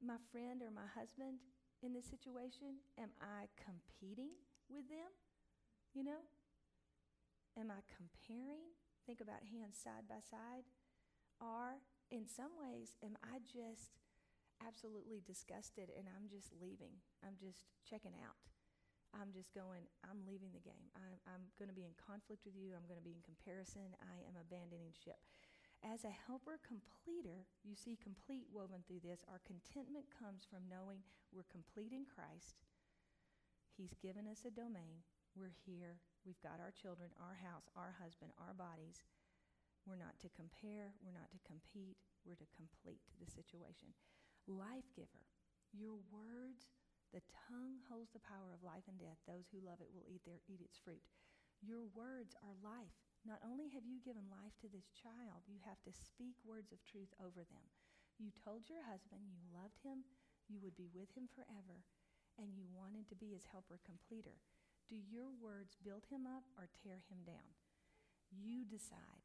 [0.02, 1.40] my friend or my husband
[1.80, 2.82] in this situation?
[2.98, 4.36] Am I competing
[4.68, 5.08] with them?
[5.94, 6.20] You know?
[7.56, 8.76] Am I comparing?
[9.10, 10.70] Think about hands side by side.
[11.42, 11.82] are
[12.14, 13.98] in some ways, am I just
[14.62, 16.94] absolutely disgusted and I'm just leaving?
[17.26, 18.38] I'm just checking out.
[19.10, 20.94] I'm just going, I'm leaving the game.
[20.94, 22.70] I'm, I'm going to be in conflict with you.
[22.70, 23.98] I'm going to be in comparison.
[23.98, 25.18] I am abandoning ship.
[25.82, 29.26] As a helper completer, you see complete woven through this.
[29.26, 31.02] Our contentment comes from knowing
[31.34, 32.62] we're complete in Christ.
[33.74, 35.02] He's given us a domain.
[35.34, 35.98] We're here.
[36.24, 39.02] We've got our children, our house, our husband, our bodies.
[39.88, 40.92] We're not to compare.
[41.00, 41.96] We're not to compete.
[42.22, 43.96] We're to complete the situation.
[44.44, 45.24] Life giver,
[45.72, 46.68] your words
[47.10, 49.18] the tongue holds the power of life and death.
[49.26, 51.02] Those who love it will eat, their, eat its fruit.
[51.58, 52.94] Your words are life.
[53.26, 56.80] Not only have you given life to this child, you have to speak words of
[56.86, 57.66] truth over them.
[58.16, 60.06] You told your husband you loved him,
[60.46, 61.82] you would be with him forever,
[62.38, 64.38] and you wanted to be his helper completer.
[64.90, 67.54] Do your words build him up or tear him down?
[68.34, 69.22] You decide.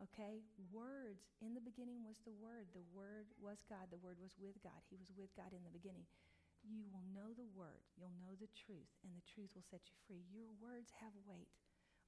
[0.00, 0.48] Okay?
[0.72, 2.72] Words, in the beginning was the Word.
[2.72, 3.92] The Word was God.
[3.92, 4.80] The Word was with God.
[4.88, 6.08] He was with God in the beginning
[6.66, 9.96] you will know the word, you'll know the truth, and the truth will set you
[10.06, 10.26] free.
[10.26, 11.50] Your words have weight.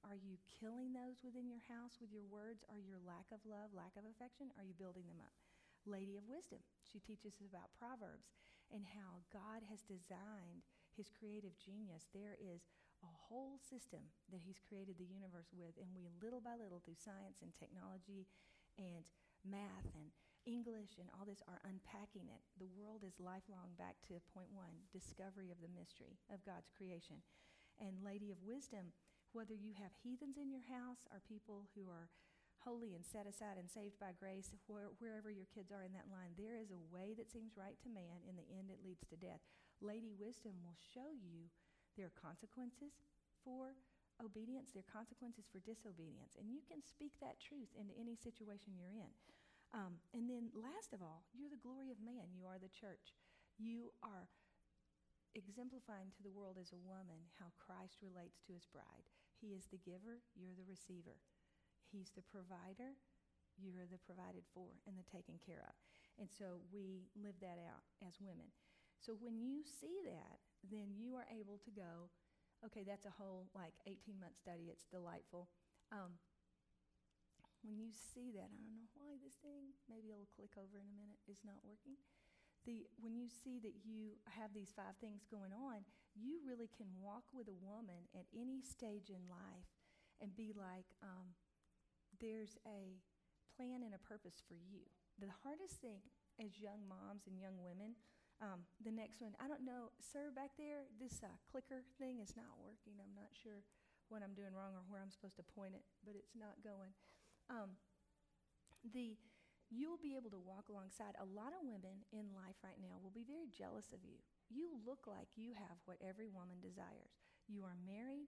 [0.03, 2.65] Are you killing those within your house with your words?
[2.73, 4.49] Are your lack of love, lack of affection?
[4.57, 5.37] Are you building them up?
[5.85, 8.33] Lady of Wisdom, she teaches us about Proverbs
[8.73, 10.65] and how God has designed
[10.97, 12.09] his creative genius.
[12.11, 12.67] There is
[13.01, 17.01] a whole system that he's created the universe with, and we little by little, through
[17.01, 18.29] science and technology
[18.77, 19.09] and
[19.45, 20.13] math and
[20.49, 22.41] English and all this are unpacking it.
[22.57, 27.21] The world is lifelong back to point one discovery of the mystery of God's creation.
[27.77, 28.93] And, Lady of Wisdom,
[29.33, 32.09] whether you have heathens in your house or people who are
[32.61, 36.13] holy and set aside and saved by grace, where, wherever your kids are in that
[36.13, 38.21] line, there is a way that seems right to man.
[38.29, 39.41] In the end, it leads to death.
[39.81, 41.49] Lady Wisdom will show you
[41.97, 43.01] there are consequences
[43.45, 43.77] for
[44.21, 46.37] obedience, there are consequences for disobedience.
[46.37, 49.13] And you can speak that truth into any situation you're in.
[49.73, 52.35] Um, and then, last of all, you're the glory of man.
[52.35, 53.15] You are the church.
[53.57, 54.27] You are
[55.39, 59.07] exemplifying to the world as a woman how Christ relates to his bride.
[59.39, 61.23] He is the giver, you're the receiver.
[61.87, 62.99] He's the provider,
[63.57, 65.75] you're the provided for and the taken care of.
[66.19, 68.51] And so we live that out as women.
[69.01, 72.13] So when you see that, then you are able to go,
[72.61, 74.69] okay, that's a whole like 18 month study.
[74.69, 75.49] It's delightful.
[75.89, 76.21] Um,
[77.65, 80.89] when you see that, I don't know why this thing, maybe it'll click over in
[80.89, 81.97] a minute, is not working.
[82.69, 86.89] The, when you see that you have these five things going on, you really can
[87.01, 89.69] walk with a woman at any stage in life
[90.21, 91.33] and be like, um,
[92.21, 93.01] there's a
[93.57, 94.85] plan and a purpose for you.
[95.17, 96.05] The hardest thing
[96.37, 97.97] as young moms and young women.
[98.41, 102.33] Um, the next one, I don't know, sir, back there, this uh, clicker thing is
[102.33, 102.97] not working.
[102.97, 103.61] I'm not sure
[104.09, 106.97] what I'm doing wrong or where I'm supposed to point it, but it's not going.
[107.53, 107.77] Um,
[108.81, 109.21] the
[109.71, 113.15] you'll be able to walk alongside a lot of women in life right now will
[113.15, 114.19] be very jealous of you.
[114.51, 117.15] You look like you have what every woman desires.
[117.47, 118.27] You are married.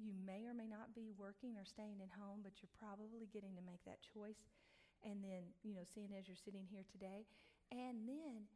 [0.00, 3.52] You may or may not be working or staying at home, but you're probably getting
[3.60, 4.48] to make that choice.
[5.04, 7.28] And then, you know, seeing as you're sitting here today,
[7.68, 8.48] and then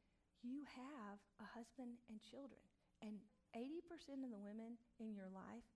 [0.47, 2.63] you have a husband and children.
[3.03, 3.19] And
[3.53, 5.67] 80% of the women in your life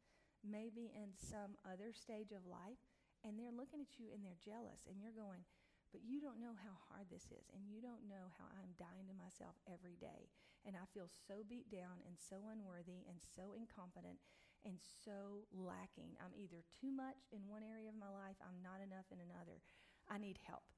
[0.41, 2.81] may be in some other stage of life,
[3.27, 5.45] and they're looking at you and they're jealous, and you're going,
[5.93, 9.11] but you don't know how hard this is, and you don't know how I'm dying
[9.11, 10.31] to myself every day.
[10.63, 14.23] And I feel so beat down and so unworthy and so incompetent
[14.63, 16.15] and so lacking.
[16.21, 19.59] I'm either too much in one area of my life, I'm not enough in another.
[20.07, 20.69] I need help.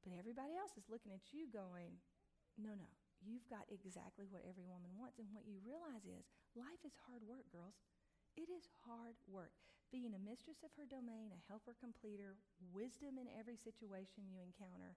[0.00, 1.98] But everybody else is looking at you going,
[2.56, 2.88] no, no,
[3.22, 5.18] you've got exactly what every woman wants.
[5.18, 7.78] And what you realize is life is hard work, girls.
[8.36, 9.54] It is hard work
[9.92, 12.40] being a mistress of her domain, a helper completer,
[12.72, 14.96] wisdom in every situation you encounter,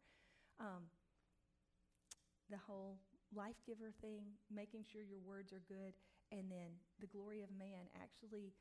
[0.64, 0.88] um,
[2.48, 2.96] the whole
[3.36, 5.92] life giver thing, making sure your words are good,
[6.32, 8.56] and then the glory of man actually,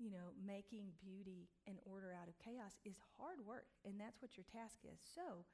[0.00, 4.40] you know, making beauty and order out of chaos is hard work, and that's what
[4.40, 5.04] your task is.
[5.04, 5.44] So,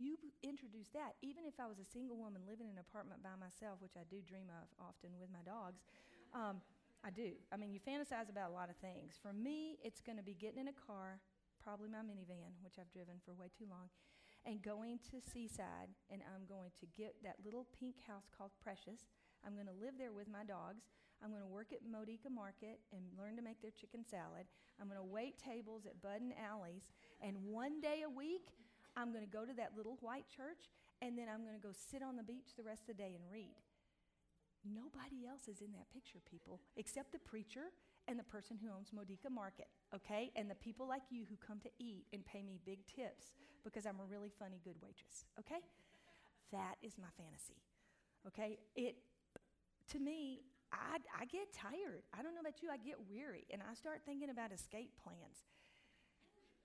[0.00, 1.20] you introduce that.
[1.20, 4.08] Even if I was a single woman living in an apartment by myself, which I
[4.08, 5.84] do dream of often with my dogs,
[6.32, 6.64] um,
[7.04, 7.36] I do.
[7.52, 9.20] I mean, you fantasize about a lot of things.
[9.20, 11.20] For me, it's going to be getting in a car,
[11.60, 13.88] probably my minivan, which I've driven for way too long,
[14.44, 19.08] and going to Seaside, and I'm going to get that little pink house called Precious.
[19.44, 20.88] I'm going to live there with my dogs.
[21.20, 24.48] I'm going to work at Modica Market and learn to make their chicken salad.
[24.80, 26.88] I'm going to wait tables at Bud and Alley's,
[27.20, 28.48] and one day a week,
[28.96, 30.68] I'm going to go to that little white church,
[31.02, 33.14] and then I'm going to go sit on the beach the rest of the day
[33.14, 33.56] and read.
[34.64, 37.72] Nobody else is in that picture, people, except the preacher
[38.08, 40.30] and the person who owns Modica Market, okay?
[40.36, 43.86] And the people like you who come to eat and pay me big tips because
[43.86, 45.64] I'm a really funny, good waitress, okay?
[46.52, 47.56] That is my fantasy,
[48.26, 48.58] okay?
[48.76, 48.96] It,
[49.92, 52.04] to me, I, I get tired.
[52.12, 55.46] I don't know about you, I get weary, and I start thinking about escape plans.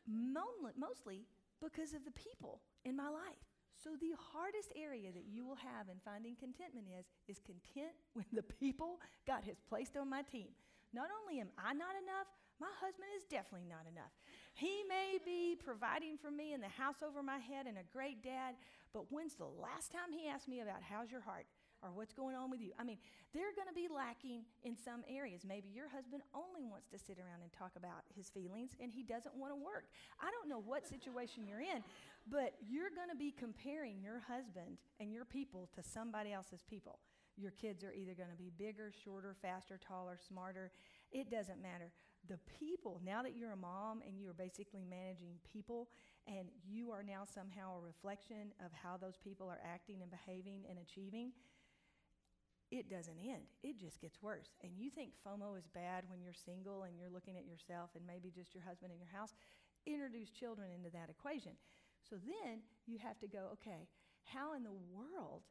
[0.07, 1.25] Mostly
[1.61, 3.43] because of the people in my life.
[3.75, 8.25] So the hardest area that you will have in finding contentment is is content with
[8.31, 10.55] the people God has placed on my team.
[10.93, 14.15] Not only am I not enough, my husband is definitely not enough.
[14.55, 18.23] He may be providing for me in the house over my head and a great
[18.23, 18.55] dad,
[18.93, 21.45] but when's the last time he asked me about how's your heart?
[21.81, 22.71] Or what's going on with you.
[22.79, 22.97] I mean,
[23.33, 25.41] they're going to be lacking in some areas.
[25.47, 29.03] Maybe your husband only wants to sit around and talk about his feelings and he
[29.03, 29.85] doesn't want to work.
[30.19, 31.83] I don't know what situation you're in,
[32.29, 36.99] but you're going to be comparing your husband and your people to somebody else's people.
[37.38, 40.71] Your kids are either going to be bigger, shorter, faster, taller, smarter.
[41.11, 41.91] It doesn't matter.
[42.29, 45.89] The people, now that you're a mom and you're basically managing people,
[46.27, 50.63] and you are now somehow a reflection of how those people are acting and behaving
[50.69, 51.31] and achieving,
[52.71, 53.45] it doesn't end.
[53.63, 54.49] It just gets worse.
[54.63, 58.06] And you think FOMO is bad when you're single and you're looking at yourself and
[58.06, 59.34] maybe just your husband in your house.
[59.86, 61.54] Introduce children into that equation.
[62.01, 63.86] So then you have to go, okay,
[64.25, 65.45] how in the world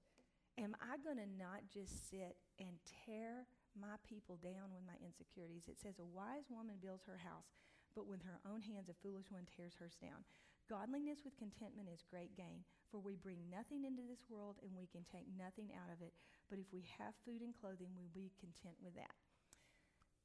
[0.59, 5.71] am I going to not just sit and tear my people down with my insecurities?
[5.71, 7.51] It says, a wise woman builds her house,
[7.95, 10.27] but with her own hands, a foolish one tears hers down.
[10.67, 14.89] Godliness with contentment is great gain, for we bring nothing into this world and we
[14.89, 16.15] can take nothing out of it.
[16.49, 19.17] But if we have food and clothing, we'll be content with that.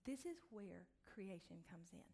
[0.03, 2.08] This is where creation comes in.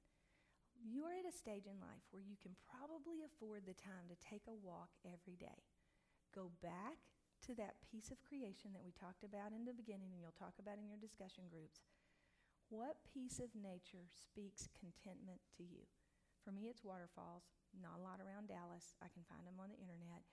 [0.76, 4.20] You are at a stage in life where you can probably afford the time to
[4.20, 5.66] take a walk every day.
[6.36, 7.00] Go back
[7.48, 10.58] to that piece of creation that we talked about in the beginning and you'll talk
[10.60, 11.86] about in your discussion groups.
[12.70, 15.86] What piece of nature speaks contentment to you?
[16.44, 17.46] For me, it's waterfalls.
[17.78, 18.98] Not a lot around Dallas.
[19.02, 20.26] I can find them on the internet.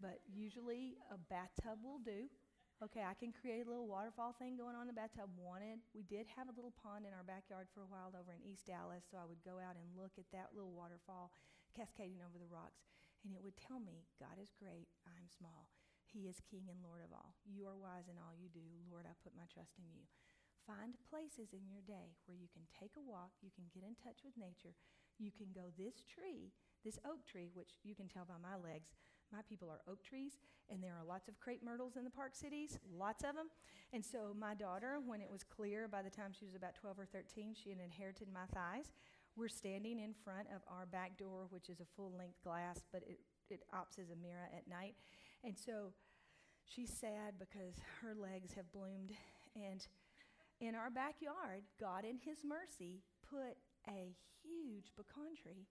[0.00, 2.28] But usually a bathtub will do.
[2.80, 5.28] Okay, I can create a little waterfall thing going on in the bathtub.
[5.36, 5.84] Wanted.
[5.92, 8.64] We did have a little pond in our backyard for a while over in East
[8.64, 11.28] Dallas, so I would go out and look at that little waterfall
[11.76, 12.88] cascading over the rocks.
[13.20, 15.68] And it would tell me, God is great, I'm small.
[16.08, 17.36] He is King and Lord of all.
[17.44, 18.64] You are wise in all you do.
[18.88, 20.08] Lord, I put my trust in you.
[20.64, 23.92] Find places in your day where you can take a walk, you can get in
[24.00, 24.72] touch with nature,
[25.20, 28.96] you can go this tree this oak tree, which you can tell by my legs,
[29.32, 30.38] my people are oak trees,
[30.70, 33.46] and there are lots of crepe myrtles in the park cities, lots of them.
[33.92, 36.98] And so my daughter, when it was clear by the time she was about 12
[36.98, 38.92] or 13, she had inherited my thighs.
[39.36, 43.02] We're standing in front of our back door, which is a full length glass, but
[43.06, 44.94] it, it opts as a mirror at night.
[45.44, 45.92] And so
[46.66, 49.12] she's sad because her legs have bloomed.
[49.56, 49.86] And
[50.60, 53.56] in our backyard, God, in His mercy, put
[53.88, 55.66] a huge pecan tree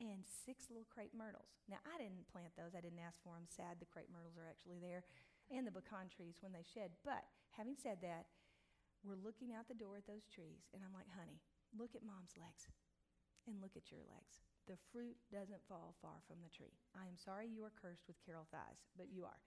[0.00, 1.52] and six little crepe myrtles.
[1.68, 3.46] Now, I didn't plant those, I didn't ask for them.
[3.46, 5.04] Sad the crepe myrtles are actually there
[5.52, 6.96] and the pecan trees when they shed.
[7.04, 8.30] But having said that,
[9.04, 11.40] we're looking out the door at those trees, and I'm like, honey,
[11.72, 12.68] look at mom's legs
[13.48, 14.44] and look at your legs.
[14.68, 16.76] The fruit doesn't fall far from the tree.
[16.92, 19.40] I am sorry you are cursed with Carol thighs, but you are.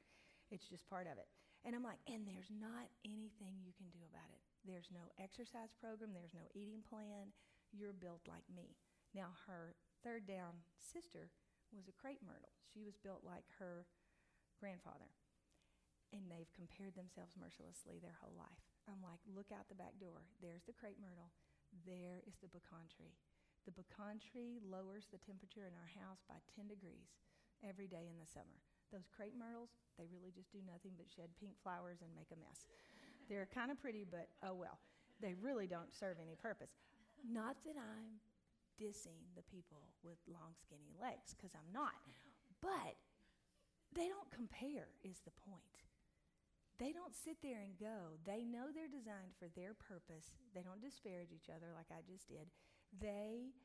[0.50, 1.30] It's just part of it.
[1.64, 4.44] And I'm like, and there's not anything you can do about it.
[4.68, 7.32] There's no exercise program, there's no eating plan.
[7.72, 8.76] You're built like me.
[9.16, 11.32] Now, her third down sister
[11.72, 12.54] was a crepe myrtle.
[12.70, 13.88] She was built like her
[14.60, 15.10] grandfather.
[16.14, 18.62] And they've compared themselves mercilessly their whole life.
[18.86, 20.30] I'm like, look out the back door.
[20.44, 21.34] There's the crepe myrtle.
[21.88, 23.18] There is the pecan tree.
[23.66, 27.18] The pecan tree lowers the temperature in our house by 10 degrees
[27.66, 28.62] every day in the summer.
[28.92, 32.38] Those crepe myrtles, they really just do nothing but shed pink flowers and make a
[32.38, 32.70] mess.
[33.26, 34.78] They're kind of pretty, but oh well.
[35.18, 36.76] They really don't serve any purpose.
[37.24, 38.20] Not that I'm
[38.84, 41.96] dissing the people with long, skinny legs, because I'm not.
[42.60, 43.00] But
[43.96, 45.80] they don't compare, is the point.
[46.82, 48.20] They don't sit there and go.
[48.28, 50.36] They know they're designed for their purpose.
[50.52, 52.50] They don't disparage each other like I just did.
[53.00, 53.56] They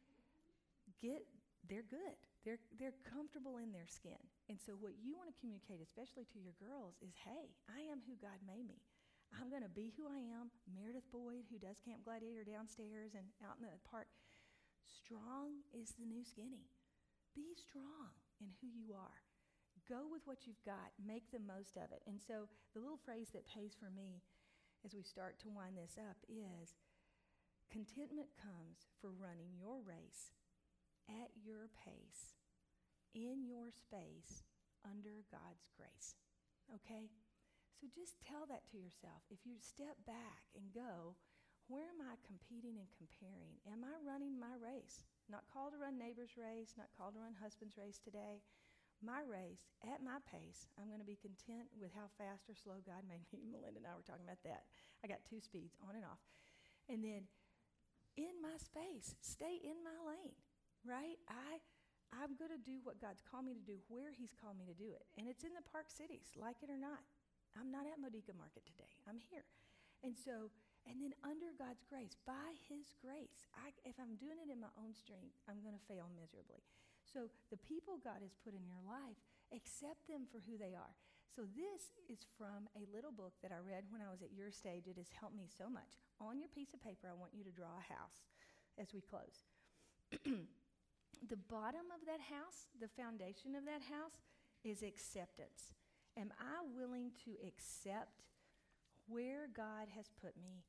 [1.03, 1.27] get,
[1.66, 2.14] they're good.
[2.47, 4.21] They're, they're comfortable in their skin.
[4.47, 8.05] And so, what you want to communicate, especially to your girls, is hey, I am
[8.07, 8.79] who God made me.
[9.37, 10.49] I'm going to be who I am.
[10.73, 14.09] Meredith Boyd, who does Camp Gladiator downstairs and out in the park.
[14.89, 16.72] Strong is the new skinny.
[17.36, 19.22] Be strong in who you are.
[19.89, 22.05] Go with what you've got, make the most of it.
[22.05, 24.20] And so, the little phrase that pays for me
[24.84, 26.76] as we start to wind this up is
[27.72, 30.36] contentment comes for running your race
[31.09, 32.36] at your pace,
[33.14, 34.45] in your space,
[34.84, 36.20] under God's grace.
[36.68, 37.09] Okay?
[37.80, 39.24] So just tell that to yourself.
[39.30, 41.14] If you step back and go,
[41.69, 43.61] where am I competing and comparing?
[43.69, 45.05] Am I running my race?
[45.29, 48.41] Not called to run neighbor's race, not called to run husband's race today
[49.03, 50.66] my race at my pace.
[50.75, 53.47] I'm going to be content with how fast or slow God made me.
[53.53, 54.66] Melinda and I were talking about that.
[55.03, 56.23] I got two speeds on and off.
[56.91, 57.31] And then
[58.19, 60.35] in my space, stay in my lane,
[60.83, 61.19] right?
[61.31, 61.62] I
[62.09, 64.73] I'm going to do what God's called me to do where he's called me to
[64.73, 65.05] do it.
[65.21, 67.05] And it's in the park cities, like it or not.
[67.53, 68.89] I'm not at Modica Market today.
[69.05, 69.45] I'm here.
[70.01, 70.49] And so
[70.89, 74.72] and then under God's grace, by his grace, I, if I'm doing it in my
[74.80, 76.64] own strength, I'm going to fail miserably.
[77.05, 79.20] So the people God has put in your life,
[79.53, 80.97] accept them for who they are.
[81.28, 84.49] So this is from a little book that I read when I was at your
[84.49, 84.89] stage.
[84.89, 86.01] It has helped me so much.
[86.24, 88.24] On your piece of paper, I want you to draw a house
[88.80, 89.45] as we close.
[90.24, 94.24] the bottom of that house, the foundation of that house,
[94.64, 95.76] is acceptance.
[96.16, 98.24] Am I willing to accept
[99.07, 100.64] where God has put me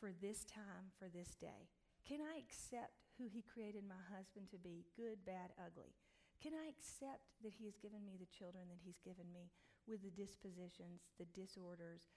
[0.00, 1.68] for this time, for this day?
[2.08, 5.92] Can I accept who He created my husband to be good, bad, ugly?
[6.40, 9.52] Can I accept that He has given me the children that He's given me
[9.84, 12.08] with the dispositions, the disorders,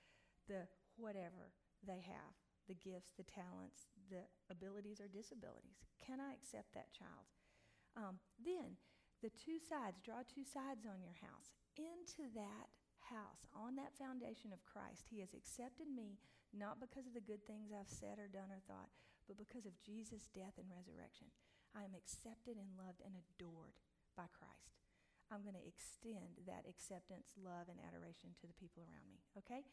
[0.47, 0.63] the
[0.95, 1.51] whatever
[1.83, 2.31] they have,
[2.71, 5.83] the gifts, the talents, the abilities or disabilities?
[5.99, 7.27] Can I accept that child?
[7.99, 8.79] Um, then,
[9.19, 11.51] the two sides, draw two sides on your house.
[11.75, 12.71] Into that
[13.11, 16.15] house, on that foundation of Christ, He has accepted me
[16.53, 18.93] not because of the good things I've said or done or thought,
[19.25, 21.33] but because of Jesus' death and resurrection.
[21.73, 23.81] I am accepted and loved and adored
[24.13, 24.77] by Christ.
[25.33, 29.25] I'm going to extend that acceptance, love, and adoration to the people around me.
[29.41, 29.65] Okay?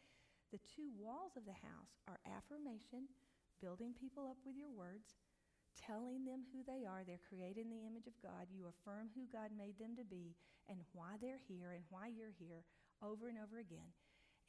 [0.49, 3.13] The two walls of the house are affirmation,
[3.61, 5.21] building people up with your words,
[5.77, 7.05] telling them who they are.
[7.05, 8.49] They're created in the image of God.
[8.49, 10.33] You affirm who God made them to be
[10.73, 12.65] and why they're here and why you're here
[13.05, 13.93] over and over again.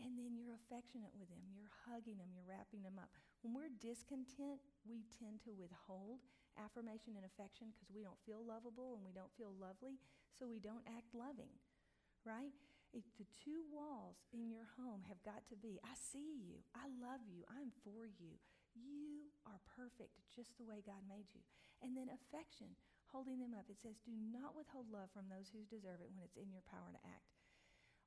[0.02, 1.46] And then you're affectionate with them.
[1.54, 2.34] You're hugging them.
[2.34, 3.14] You're wrapping them up.
[3.46, 6.26] When we're discontent, we tend to withhold
[6.60, 9.96] affirmation and affection because we don't feel lovable and we don't feel lovely,
[10.36, 11.52] so we don't act loving,
[12.28, 12.52] right?
[12.92, 16.92] If the two walls in your home have got to be I see you, I
[17.00, 18.36] love you, I'm for you.
[18.76, 21.44] You are perfect just the way God made you.
[21.80, 22.76] And then affection,
[23.12, 23.68] holding them up.
[23.68, 26.64] It says, Do not withhold love from those who deserve it when it's in your
[26.68, 27.41] power to act.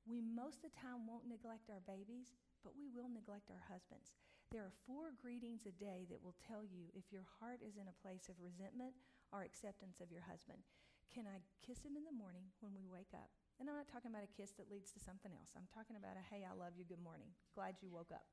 [0.05, 4.13] We most of the time won't neglect our babies, but we will neglect our husbands.
[4.53, 7.89] There are four greetings a day that will tell you if your heart is in
[7.89, 8.93] a place of resentment
[9.33, 10.61] or acceptance of your husband.
[11.09, 13.33] Can I kiss him in the morning when we wake up?
[13.57, 15.57] And I'm not talking about a kiss that leads to something else.
[15.57, 17.33] I'm talking about a, hey, I love you, good morning.
[17.57, 18.29] Glad you woke up.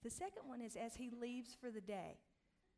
[0.00, 2.16] The second one is as he leaves for the day.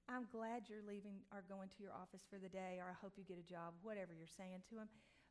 [0.08, 3.20] I'm glad you're leaving or going to your office for the day, or I hope
[3.20, 4.88] you get a job, whatever you're saying to him.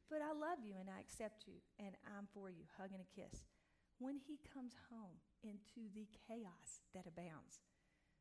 [0.07, 2.67] But I love you and I accept you and I'm for you.
[2.79, 3.43] Hug and a kiss.
[3.99, 7.65] When he comes home into the chaos that abounds,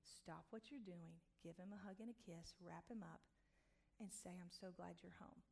[0.03, 3.21] stop what you're doing, give him a hug and a kiss, wrap him up,
[4.01, 5.45] and say, I'm so glad you're home.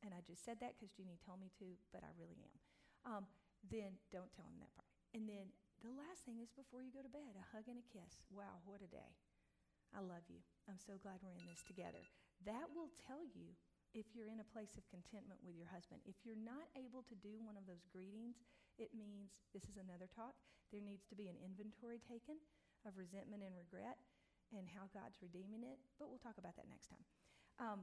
[0.00, 2.56] And I just said that because Jeannie told me to, but I really am.
[3.04, 3.24] Um,
[3.66, 4.88] then don't tell him that part.
[5.12, 5.50] And then
[5.82, 8.22] the last thing is before you go to bed, a hug and a kiss.
[8.30, 9.14] Wow, what a day.
[9.94, 10.40] I love you.
[10.68, 12.02] I'm so glad we're in this together.
[12.44, 13.56] That will tell you
[13.96, 16.04] if you're in a place of contentment with your husband.
[16.04, 18.40] If you're not able to do one of those greetings,
[18.76, 20.36] it means this is another talk.
[20.70, 22.36] There needs to be an inventory taken
[22.84, 23.96] of resentment and regret
[24.52, 27.04] and how God's redeeming it, but we'll talk about that next time.
[27.60, 27.80] Um,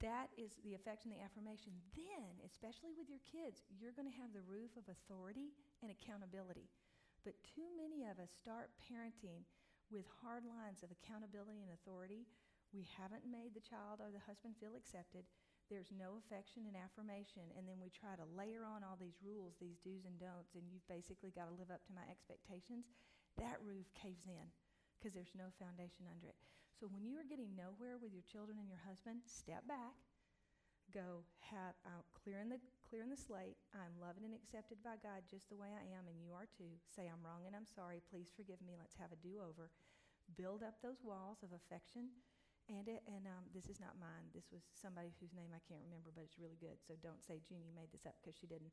[0.00, 1.72] that is the affection, the affirmation.
[1.92, 5.52] Then, especially with your kids, you're going to have the roof of authority
[5.84, 6.72] and accountability.
[7.22, 9.44] But too many of us start parenting
[9.92, 12.24] with hard lines of accountability and authority.
[12.72, 15.28] We haven't made the child or the husband feel accepted.
[15.68, 17.52] There's no affection and affirmation.
[17.56, 20.64] And then we try to layer on all these rules, these do's and don'ts, and
[20.72, 22.88] you've basically got to live up to my expectations.
[23.36, 24.48] That roof caves in
[24.96, 26.36] because there's no foundation under it.
[26.76, 29.96] So when you are getting nowhere with your children and your husband, step back,
[30.92, 33.56] go have uh, clearing the clearing the slate.
[33.72, 36.76] I'm loved and accepted by God just the way I am, and you are too.
[36.84, 38.04] Say I'm wrong and I'm sorry.
[38.12, 38.76] Please forgive me.
[38.76, 39.72] Let's have a do-over.
[40.36, 42.12] Build up those walls of affection.
[42.70, 44.30] And, it, and um, this is not mine.
[44.30, 46.78] This was somebody whose name I can't remember, but it's really good.
[46.78, 48.72] So don't say Jeannie made this up because she didn't.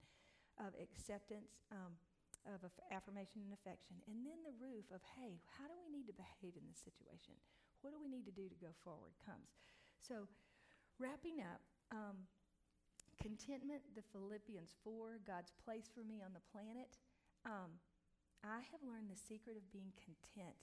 [0.61, 1.95] Of acceptance, um,
[2.43, 3.97] of aff- affirmation and affection.
[4.11, 7.39] And then the roof of, hey, how do we need to behave in this situation?
[7.81, 9.55] What do we need to do to go forward comes.
[10.03, 10.27] So,
[10.99, 11.63] wrapping up,
[11.95, 12.27] um,
[13.19, 16.91] contentment, the Philippians 4, God's place for me on the planet.
[17.47, 17.79] Um,
[18.43, 20.55] I have learned the secret of being content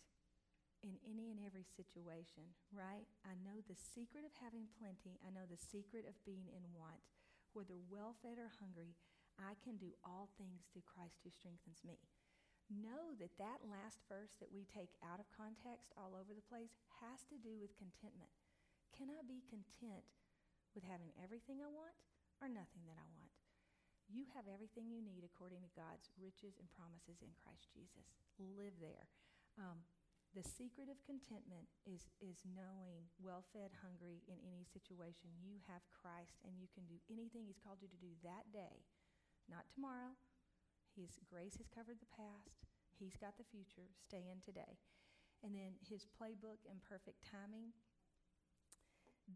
[0.84, 3.08] in any and every situation, right?
[3.24, 5.16] I know the secret of having plenty.
[5.24, 7.00] I know the secret of being in want.
[7.56, 8.92] Whether well fed or hungry,
[9.40, 12.00] I can do all things through Christ who strengthens me.
[12.66, 16.74] Know that that last verse that we take out of context all over the place
[16.98, 18.32] has to do with contentment.
[18.90, 20.04] Can I be content
[20.74, 21.94] with having everything I want
[22.42, 23.32] or nothing that I want?
[24.06, 28.06] You have everything you need according to God's riches and promises in Christ Jesus.
[28.38, 29.10] Live there.
[29.58, 29.82] Um,
[30.34, 35.86] the secret of contentment is, is knowing, well fed, hungry in any situation, you have
[35.92, 38.84] Christ and you can do anything He's called you to do that day,
[39.46, 40.16] not tomorrow.
[40.92, 42.66] His grace has covered the past,
[42.96, 43.92] He's got the future.
[44.00, 44.80] Stay in today.
[45.44, 47.76] And then His playbook and perfect timing.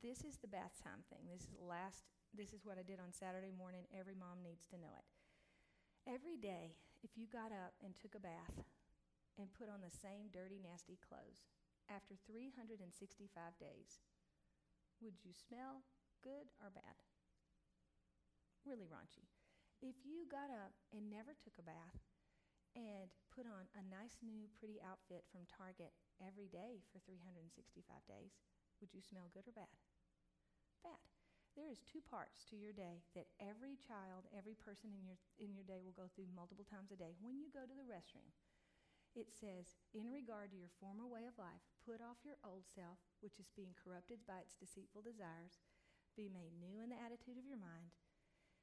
[0.01, 1.29] This is the bath time thing.
[1.29, 2.09] This is last.
[2.33, 3.85] This is what I did on Saturday morning.
[3.93, 5.07] Every mom needs to know it.
[6.09, 8.65] Every day, if you got up and took a bath,
[9.41, 11.49] and put on the same dirty, nasty clothes.
[11.89, 14.05] After 365 days,
[15.01, 15.81] would you smell
[16.21, 17.01] good or bad?
[18.69, 19.25] Really raunchy.
[19.81, 21.97] If you got up and never took a bath
[22.77, 27.49] and put on a nice new pretty outfit from Target every day for 365
[28.05, 28.37] days,
[28.79, 29.73] would you smell good or bad?
[30.85, 31.01] Bad.
[31.59, 35.51] There is two parts to your day that every child, every person in your in
[35.51, 37.19] your day will go through multiple times a day.
[37.19, 38.31] When you go to the restroom,
[39.19, 43.03] it says, in regard to your former way of life, put off your old self,
[43.21, 45.59] which is being corrupted by its deceitful desires,
[46.15, 47.95] be made new in the attitude of your mind,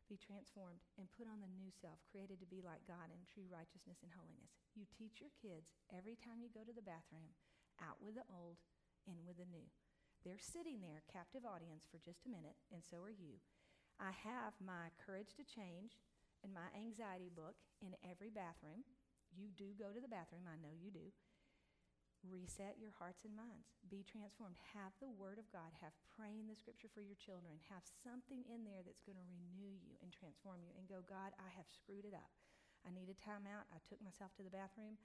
[0.08, 3.48] be transformed, and put on the new self, created to be like God in true
[3.52, 4.56] righteousness and holiness.
[4.72, 7.36] You teach your kids every time you go to the bathroom,
[7.84, 8.64] out with the old,
[9.04, 9.68] in with the new.
[10.24, 13.40] They're sitting there, captive audience, for just a minute, and so are you.
[14.00, 16.00] I have my Courage to Change
[16.44, 18.86] and my anxiety book in every bathroom.
[19.38, 21.14] You do go to the bathroom, I know you do.
[22.26, 23.78] Reset your hearts and minds.
[23.88, 24.58] Be transformed.
[24.74, 25.70] Have the Word of God.
[25.80, 27.62] Have praying the Scripture for your children.
[27.70, 30.74] Have something in there that's going to renew you and transform you.
[30.74, 32.34] And go, God, I have screwed it up.
[32.82, 33.70] I need a timeout.
[33.70, 34.98] I took myself to the bathroom.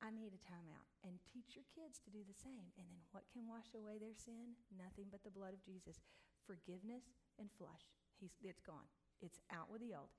[0.00, 0.88] I need a timeout.
[1.04, 2.72] And teach your kids to do the same.
[2.80, 4.56] And then what can wash away their sin?
[4.72, 6.00] Nothing but the blood of Jesus.
[6.48, 7.84] Forgiveness and flush.
[8.16, 8.88] He's, it's gone.
[9.20, 10.10] It's out with the old.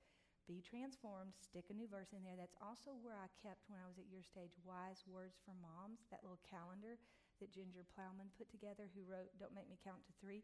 [0.50, 2.34] Be transformed, stick a new verse in there.
[2.34, 6.02] That's also where I kept, when I was at your stage, Wise Words for Moms,
[6.10, 6.98] that little calendar
[7.38, 10.42] that Ginger Plowman put together, who wrote Don't Make Me Count to Three.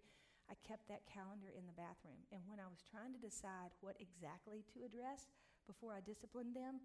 [0.49, 2.19] I kept that calendar in the bathroom.
[2.33, 5.29] And when I was trying to decide what exactly to address
[5.69, 6.81] before I disciplined them,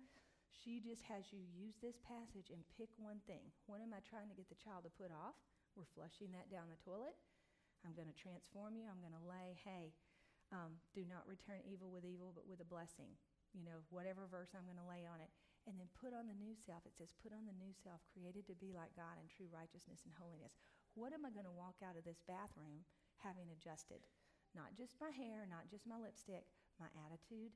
[0.52, 3.42] she just has you use this passage and pick one thing.
[3.66, 5.38] What am I trying to get the child to put off?
[5.74, 7.18] We're flushing that down the toilet.
[7.82, 8.86] I'm going to transform you.
[8.86, 9.96] I'm going to lay, hey,
[10.54, 13.10] um, do not return evil with evil, but with a blessing.
[13.58, 15.34] You know, whatever verse I'm going to lay on it.
[15.66, 16.86] And then put on the new self.
[16.86, 20.04] It says, put on the new self, created to be like God in true righteousness
[20.06, 20.54] and holiness.
[20.94, 22.86] What am I going to walk out of this bathroom
[23.24, 24.06] having adjusted?
[24.54, 26.46] Not just my hair, not just my lipstick,
[26.78, 27.56] my attitude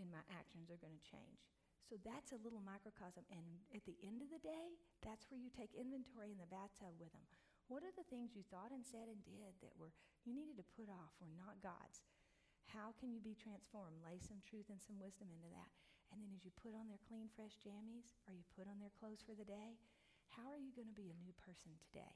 [0.00, 1.46] and my actions are going to change.
[1.86, 3.22] So that's a little microcosm.
[3.30, 4.74] And at the end of the day,
[5.06, 7.22] that's where you take inventory in the bathtub with them.
[7.70, 9.94] What are the things you thought and said and did that were
[10.26, 12.02] you needed to put off were not God's?
[12.74, 14.02] How can you be transformed?
[14.02, 15.70] Lay some truth and some wisdom into that.
[16.10, 18.94] And then as you put on their clean, fresh jammies, or you put on their
[18.94, 19.78] clothes for the day,
[20.34, 22.14] how are you going to be a new person today?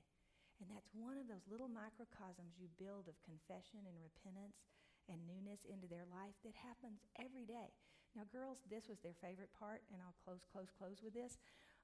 [0.61, 4.61] And that's one of those little microcosms you build of confession and repentance
[5.09, 7.73] and newness into their life that happens every day.
[8.13, 11.39] Now, girls, this was their favorite part, and I'll close, close, close with this.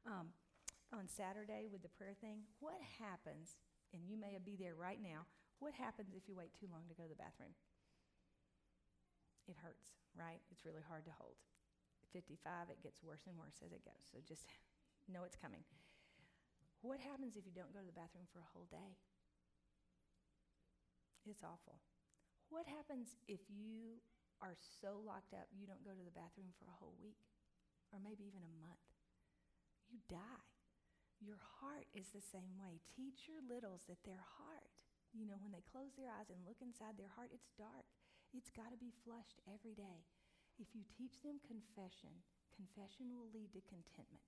[0.04, 0.34] Um,
[0.94, 3.58] on Saturday with the prayer thing, what happens,
[3.90, 5.26] and you may be there right now,
[5.58, 7.56] what happens if you wait too long to go to the bathroom?
[9.46, 10.42] It hurts, right?
[10.50, 11.38] It's really hard to hold.
[12.12, 14.02] 55, it gets worse and worse as it goes.
[14.10, 14.46] So just
[15.06, 15.62] know it's coming.
[16.82, 18.98] What happens if you don't go to the bathroom for a whole day?
[21.26, 21.82] It's awful.
[22.50, 23.98] What happens if you
[24.38, 27.18] are so locked up you don't go to the bathroom for a whole week
[27.90, 28.86] or maybe even a month?
[29.90, 30.46] You die.
[31.18, 32.78] Your heart is the same way.
[32.86, 34.70] Teach your littles that their heart,
[35.16, 37.88] you know, when they close their eyes and look inside their heart, it's dark.
[38.34, 40.06] It's got to be flushed every day.
[40.56, 42.24] If you teach them confession,
[42.56, 44.24] confession will lead to contentment.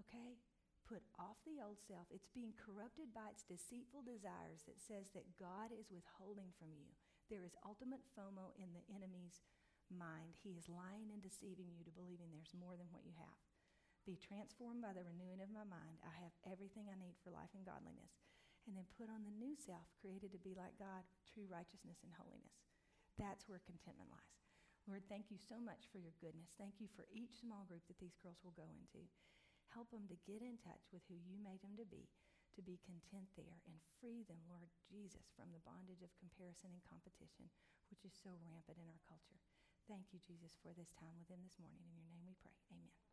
[0.00, 0.36] Okay?
[0.84, 2.10] Put off the old self.
[2.12, 6.92] It's being corrupted by its deceitful desires that says that God is withholding from you.
[7.32, 9.40] There is ultimate FOMO in the enemy's
[9.88, 10.36] mind.
[10.44, 13.40] He is lying and deceiving you to believing there's more than what you have.
[14.04, 16.04] Be transformed by the renewing of my mind.
[16.04, 18.20] I have everything I need for life and godliness.
[18.68, 22.12] And then put on the new self, created to be like God, true righteousness and
[22.12, 22.52] holiness.
[23.18, 24.34] That's where contentment lies.
[24.84, 26.52] Lord, thank you so much for your goodness.
[26.60, 29.08] Thank you for each small group that these girls will go into.
[29.72, 32.04] Help them to get in touch with who you made them to be,
[32.54, 36.84] to be content there, and free them, Lord Jesus, from the bondage of comparison and
[36.84, 37.48] competition,
[37.88, 39.40] which is so rampant in our culture.
[39.88, 41.82] Thank you, Jesus, for this time with them this morning.
[41.84, 42.54] In your name we pray.
[42.70, 43.03] Amen.